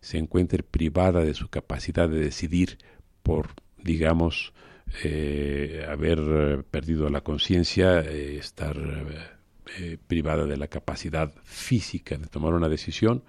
[0.00, 2.78] se encuentre privada de su capacidad de decidir
[3.22, 3.48] por,
[3.82, 4.52] digamos,
[5.02, 8.76] eh, haber perdido la conciencia, eh, estar
[9.78, 13.24] eh, privada de la capacidad física de tomar una decisión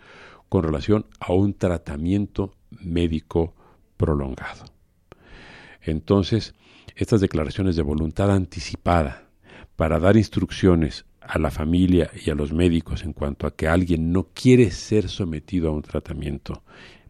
[0.49, 3.55] con relación a un tratamiento médico
[3.97, 4.65] prolongado.
[5.81, 6.53] Entonces,
[6.97, 9.29] estas declaraciones de voluntad anticipada
[9.75, 14.11] para dar instrucciones a la familia y a los médicos en cuanto a que alguien
[14.11, 16.63] no quiere ser sometido a un tratamiento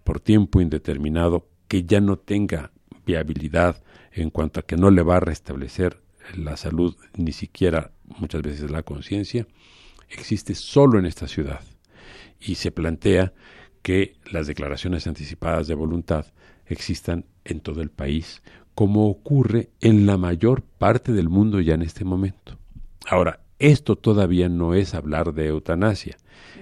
[0.03, 2.71] por tiempo indeterminado que ya no tenga
[3.05, 3.81] viabilidad
[4.11, 6.01] en cuanto a que no le va a restablecer
[6.35, 9.47] la salud ni siquiera muchas veces la conciencia,
[10.09, 11.61] existe solo en esta ciudad.
[12.39, 13.33] Y se plantea
[13.81, 16.25] que las declaraciones anticipadas de voluntad
[16.65, 18.41] existan en todo el país
[18.77, 22.59] como ocurre en la mayor parte del mundo ya en este momento.
[23.07, 26.15] Ahora, esto todavía no es hablar de eutanasia,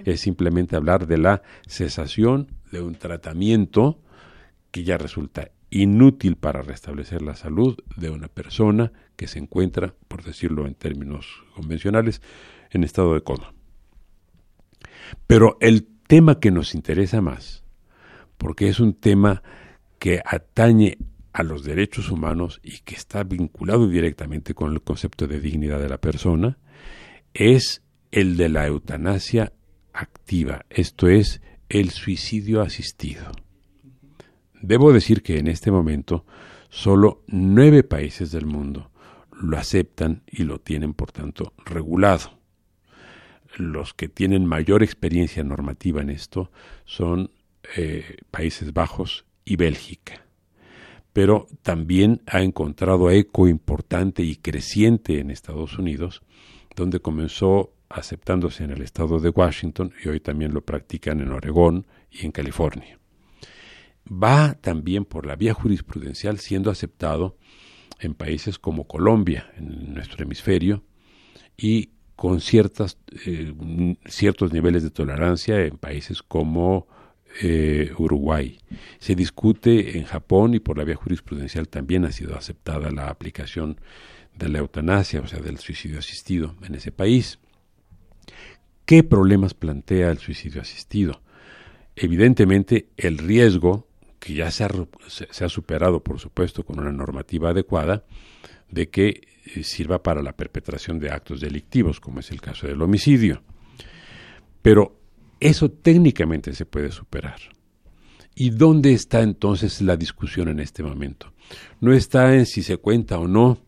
[0.06, 4.00] es simplemente hablar de la cesación de un tratamiento
[4.70, 10.24] que ya resulta inútil para restablecer la salud de una persona que se encuentra, por
[10.24, 12.22] decirlo en términos convencionales,
[12.70, 13.52] en estado de coma.
[15.26, 17.62] Pero el tema que nos interesa más,
[18.38, 19.42] porque es un tema
[19.98, 20.96] que atañe
[21.36, 25.90] a los derechos humanos y que está vinculado directamente con el concepto de dignidad de
[25.90, 26.56] la persona,
[27.34, 29.52] es el de la eutanasia
[29.92, 33.32] activa, esto es, el suicidio asistido.
[34.62, 36.24] Debo decir que en este momento
[36.70, 38.90] solo nueve países del mundo
[39.38, 42.38] lo aceptan y lo tienen, por tanto, regulado.
[43.58, 46.50] Los que tienen mayor experiencia normativa en esto
[46.86, 47.30] son
[47.76, 50.25] eh, Países Bajos y Bélgica
[51.16, 56.20] pero también ha encontrado eco importante y creciente en Estados Unidos,
[56.76, 61.86] donde comenzó aceptándose en el estado de Washington y hoy también lo practican en Oregón
[62.10, 62.98] y en California.
[64.06, 67.38] Va también por la vía jurisprudencial siendo aceptado
[67.98, 70.84] en países como Colombia, en nuestro hemisferio,
[71.56, 73.54] y con ciertas, eh,
[74.04, 76.88] ciertos niveles de tolerancia en países como
[77.42, 78.58] eh, Uruguay.
[78.98, 83.80] Se discute en Japón y por la vía jurisprudencial también ha sido aceptada la aplicación
[84.34, 87.38] de la eutanasia, o sea, del suicidio asistido en ese país.
[88.84, 91.20] ¿Qué problemas plantea el suicidio asistido?
[91.96, 93.88] Evidentemente, el riesgo,
[94.20, 98.04] que ya se ha, superado, por supuesto, con una normativa adecuada,
[98.70, 99.22] de que
[99.54, 103.42] eh, sirva para la perpetración de actos delictivos, como es el caso del homicidio.
[104.62, 105.00] Pero
[105.40, 107.38] eso técnicamente se puede superar.
[108.34, 111.32] ¿Y dónde está entonces la discusión en este momento?
[111.80, 113.58] No está en si se cuenta o no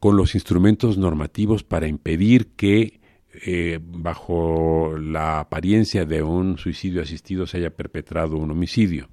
[0.00, 3.00] con los instrumentos normativos para impedir que
[3.44, 9.08] eh, bajo la apariencia de un suicidio asistido se haya perpetrado un homicidio.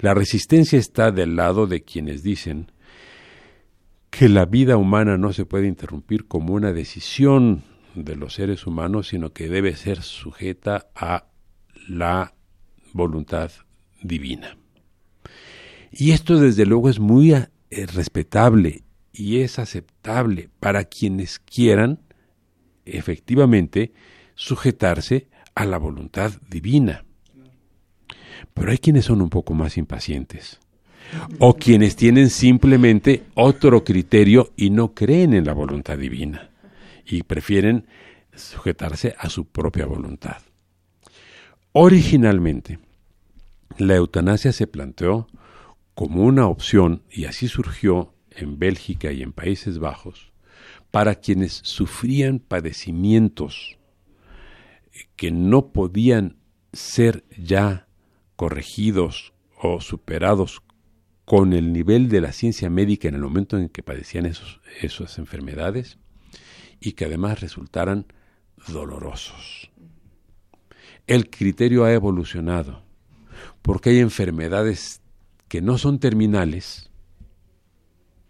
[0.00, 2.72] La resistencia está del lado de quienes dicen
[4.10, 7.62] que la vida humana no se puede interrumpir como una decisión
[7.94, 11.26] de los seres humanos, sino que debe ser sujeta a
[11.88, 12.34] la
[12.92, 13.50] voluntad
[14.02, 14.56] divina.
[15.90, 22.00] Y esto desde luego es muy eh, respetable y es aceptable para quienes quieran
[22.84, 23.92] efectivamente
[24.34, 27.04] sujetarse a la voluntad divina.
[28.54, 30.58] Pero hay quienes son un poco más impacientes
[31.38, 36.51] o quienes tienen simplemente otro criterio y no creen en la voluntad divina
[37.06, 37.86] y prefieren
[38.34, 40.42] sujetarse a su propia voluntad.
[41.72, 42.78] Originalmente,
[43.78, 45.26] la eutanasia se planteó
[45.94, 50.32] como una opción y así surgió en Bélgica y en Países Bajos
[50.90, 53.78] para quienes sufrían padecimientos
[55.16, 56.36] que no podían
[56.72, 57.86] ser ya
[58.36, 60.62] corregidos o superados
[61.24, 65.98] con el nivel de la ciencia médica en el momento en que padecían esas enfermedades
[66.82, 68.06] y que además resultaran
[68.68, 69.70] dolorosos.
[71.06, 72.82] El criterio ha evolucionado
[73.62, 75.00] porque hay enfermedades
[75.48, 76.90] que no son terminales,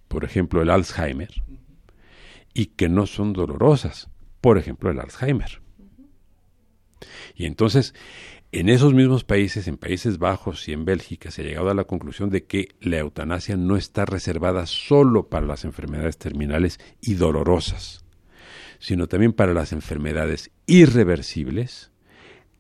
[0.08, 1.30] por ejemplo el Alzheimer,
[2.54, 4.08] y que no son dolorosas,
[4.40, 5.62] por ejemplo el Alzheimer.
[7.34, 7.94] Y entonces
[8.54, 11.84] en esos mismos países, en Países Bajos y en Bélgica, se ha llegado a la
[11.84, 18.01] conclusión de que la eutanasia no está reservada solo para las enfermedades terminales y dolorosas,
[18.82, 21.92] sino también para las enfermedades irreversibles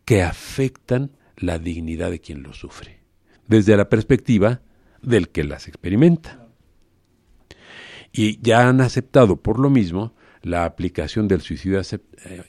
[0.04, 3.00] que afectan la dignidad de quien lo sufre,
[3.48, 4.60] desde la perspectiva
[5.02, 6.46] del que las experimenta.
[8.12, 11.98] Y ya han aceptado por lo mismo la aplicación del suicidio eh,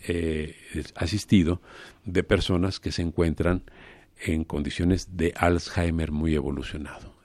[0.07, 0.55] eh,
[0.93, 1.59] asistido
[2.05, 3.63] de personas que se encuentran
[4.23, 7.15] en condiciones de Alzheimer muy evolucionado.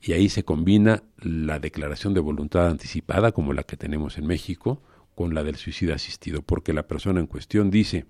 [0.00, 4.82] Y ahí se combina la declaración de voluntad anticipada, como la que tenemos en México,
[5.14, 8.06] con la del suicidio asistido, porque la persona en cuestión dice,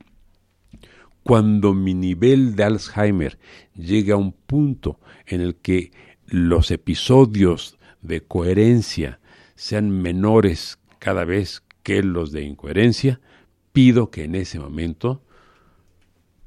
[1.22, 3.38] cuando mi nivel de Alzheimer
[3.74, 5.92] llegue a un punto en el que
[6.26, 9.20] los episodios de coherencia
[9.54, 13.20] sean menores cada vez que los de incoherencia,
[13.72, 15.22] pido que en ese momento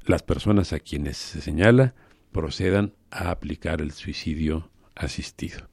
[0.04, 1.94] las personas a quienes se señala
[2.32, 5.68] procedan a aplicar el suicidio asistido.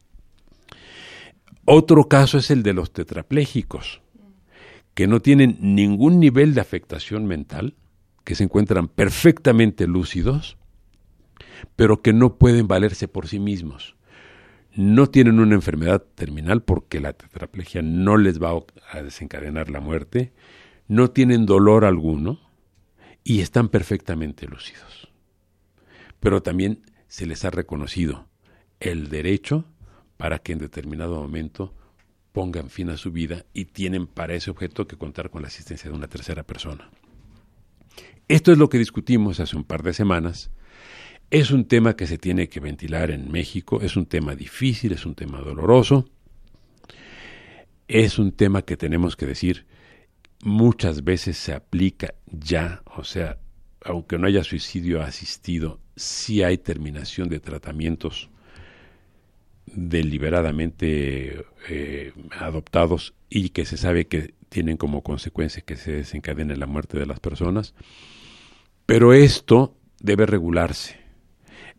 [1.65, 4.01] Otro caso es el de los tetraplégicos,
[5.01, 7.73] que no tienen ningún nivel de afectación mental,
[8.23, 10.59] que se encuentran perfectamente lúcidos,
[11.75, 13.95] pero que no pueden valerse por sí mismos.
[14.75, 18.51] No tienen una enfermedad terminal porque la tetraplegia no les va
[18.91, 20.33] a desencadenar la muerte,
[20.87, 22.39] no tienen dolor alguno,
[23.23, 25.09] y están perfectamente lúcidos.
[26.19, 28.27] Pero también se les ha reconocido
[28.79, 29.65] el derecho
[30.17, 31.73] para que en determinado momento
[32.31, 35.89] pongan fin a su vida y tienen para ese objeto que contar con la asistencia
[35.89, 36.89] de una tercera persona.
[38.27, 40.51] Esto es lo que discutimos hace un par de semanas.
[41.29, 45.05] Es un tema que se tiene que ventilar en México, es un tema difícil, es
[45.05, 46.09] un tema doloroso,
[47.87, 49.65] es un tema que tenemos que decir
[50.43, 53.37] muchas veces se aplica ya, o sea,
[53.83, 58.29] aunque no haya suicidio asistido, sí hay terminación de tratamientos
[59.65, 66.67] deliberadamente eh, adoptados y que se sabe que tienen como consecuencia que se desencadene la
[66.67, 67.73] muerte de las personas.
[68.85, 70.99] Pero esto debe regularse,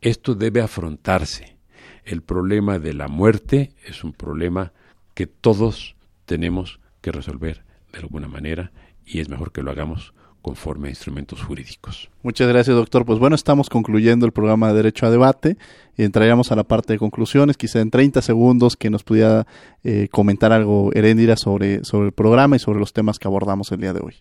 [0.01, 1.57] esto debe afrontarse,
[2.05, 4.73] El problema de la muerte es un problema
[5.15, 8.73] que todos tenemos que resolver de alguna manera
[9.05, 12.11] y es mejor que lo hagamos conforme a instrumentos jurídicos.
[12.23, 13.07] Muchas gracias, doctor.
[13.07, 15.57] Pues bueno, estamos concluyendo el programa de Derecho a Debate
[15.97, 19.47] y entraríamos a la parte de conclusiones, quizá en 30 segundos que nos pudiera
[19.85, 23.81] eh, comentar algo Heréndira sobre, sobre el programa y sobre los temas que abordamos el
[23.81, 24.17] día de hoy.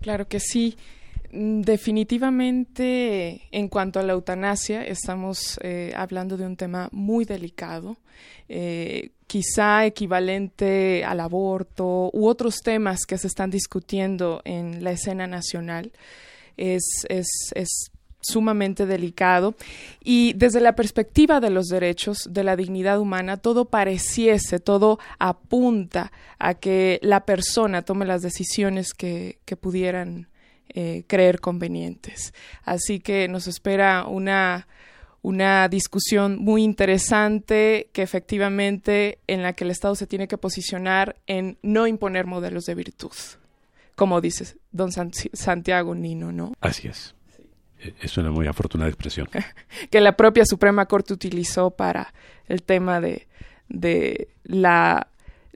[0.00, 0.76] Claro que sí.
[1.32, 7.96] Mm, definitivamente, en cuanto a la eutanasia, estamos eh, hablando de un tema muy delicado,
[8.48, 15.26] eh, quizá equivalente al aborto u otros temas que se están discutiendo en la escena
[15.26, 15.90] nacional.
[16.58, 19.54] Es, es, es sumamente delicado
[20.04, 26.12] y desde la perspectiva de los derechos, de la dignidad humana, todo pareciese, todo apunta
[26.38, 30.28] a que la persona tome las decisiones que, que pudieran
[30.68, 32.34] eh, creer convenientes.
[32.64, 34.68] Así que nos espera una,
[35.22, 41.16] una discusión muy interesante que efectivamente en la que el Estado se tiene que posicionar
[41.26, 43.12] en no imponer modelos de virtud,
[43.94, 46.52] como dice don Santiago Nino, ¿no?
[46.60, 47.14] Así es.
[47.80, 49.28] E, es una muy afortunada expresión.
[49.90, 52.12] que la propia Suprema Corte utilizó para
[52.48, 53.28] el tema de,
[53.68, 55.06] de la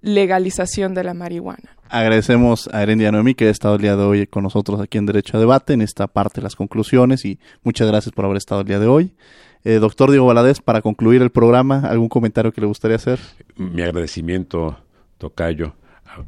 [0.00, 1.76] legalización de la marihuana.
[1.88, 5.06] Agradecemos a Erendia Noemi que ha estado el día de hoy con nosotros aquí en
[5.06, 8.60] Derecho a Debate, en esta parte de las conclusiones y muchas gracias por haber estado
[8.60, 9.12] el día de hoy.
[9.68, 13.18] Eh, doctor Diego Valadez, para concluir el programa, ¿algún comentario que le gustaría hacer?
[13.56, 14.78] Mi agradecimiento,
[15.18, 15.74] Tocayo,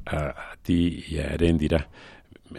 [0.06, 1.88] a, ti y a Erendira.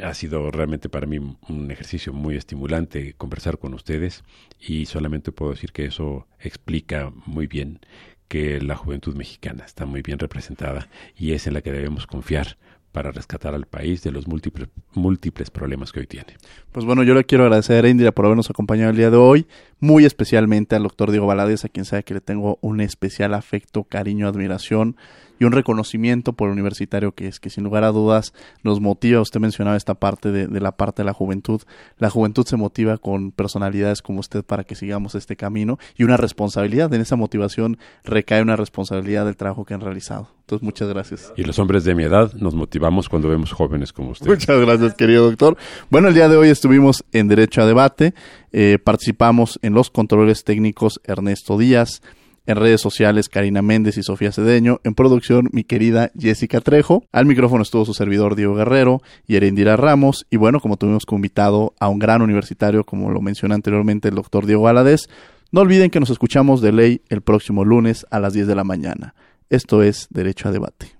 [0.02, 4.24] Ha sido realmente para mí un ejercicio muy estimulante conversar con ustedes
[4.58, 7.82] y solamente puedo decir que eso explica muy bien
[8.30, 12.56] que la juventud mexicana está muy bien representada y es en la que debemos confiar
[12.92, 16.38] para rescatar al país de los múltiples, múltiples problemas que hoy tiene.
[16.72, 19.48] Pues bueno, yo le quiero agradecer a Indira por habernos acompañado el día de hoy,
[19.80, 23.84] muy especialmente al doctor Diego Valadez, a quien sabe que le tengo un especial afecto,
[23.84, 24.96] cariño, admiración
[25.40, 28.34] y un reconocimiento por el universitario que es, que sin lugar a dudas
[28.64, 29.22] nos motiva.
[29.22, 31.62] Usted mencionaba esta parte de, de, la parte de la juventud.
[31.98, 36.18] La juventud se motiva con personalidades como usted para que sigamos este camino y una
[36.18, 36.94] responsabilidad.
[36.94, 40.30] En esa motivación recae una responsabilidad del trabajo que han realizado.
[40.50, 41.32] Entonces, muchas gracias.
[41.38, 44.26] Y los hombres de mi edad nos motivamos cuando vemos jóvenes como usted.
[44.26, 45.56] Muchas gracias, querido doctor.
[45.92, 48.16] Bueno, el día de hoy estuvimos en Derecho a Debate.
[48.52, 52.02] Eh, participamos en los controles técnicos Ernesto Díaz,
[52.50, 57.28] en redes sociales Karina Méndez y Sofía Cedeño, en producción mi querida Jessica Trejo, al
[57.28, 61.90] micrófono estuvo su servidor Diego Guerrero y Erendira Ramos, y bueno, como tuvimos invitado a
[61.90, 65.10] un gran universitario, como lo mencioné anteriormente, el doctor Diego Valadez,
[65.52, 68.64] no olviden que nos escuchamos de ley el próximo lunes a las 10 de la
[68.64, 69.14] mañana.
[69.52, 70.96] Esto es Derecho a Debate.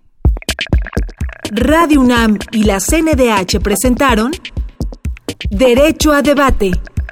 [1.52, 4.32] Radio UNAM y la CNDH presentaron
[5.50, 6.72] Derecho a Debate.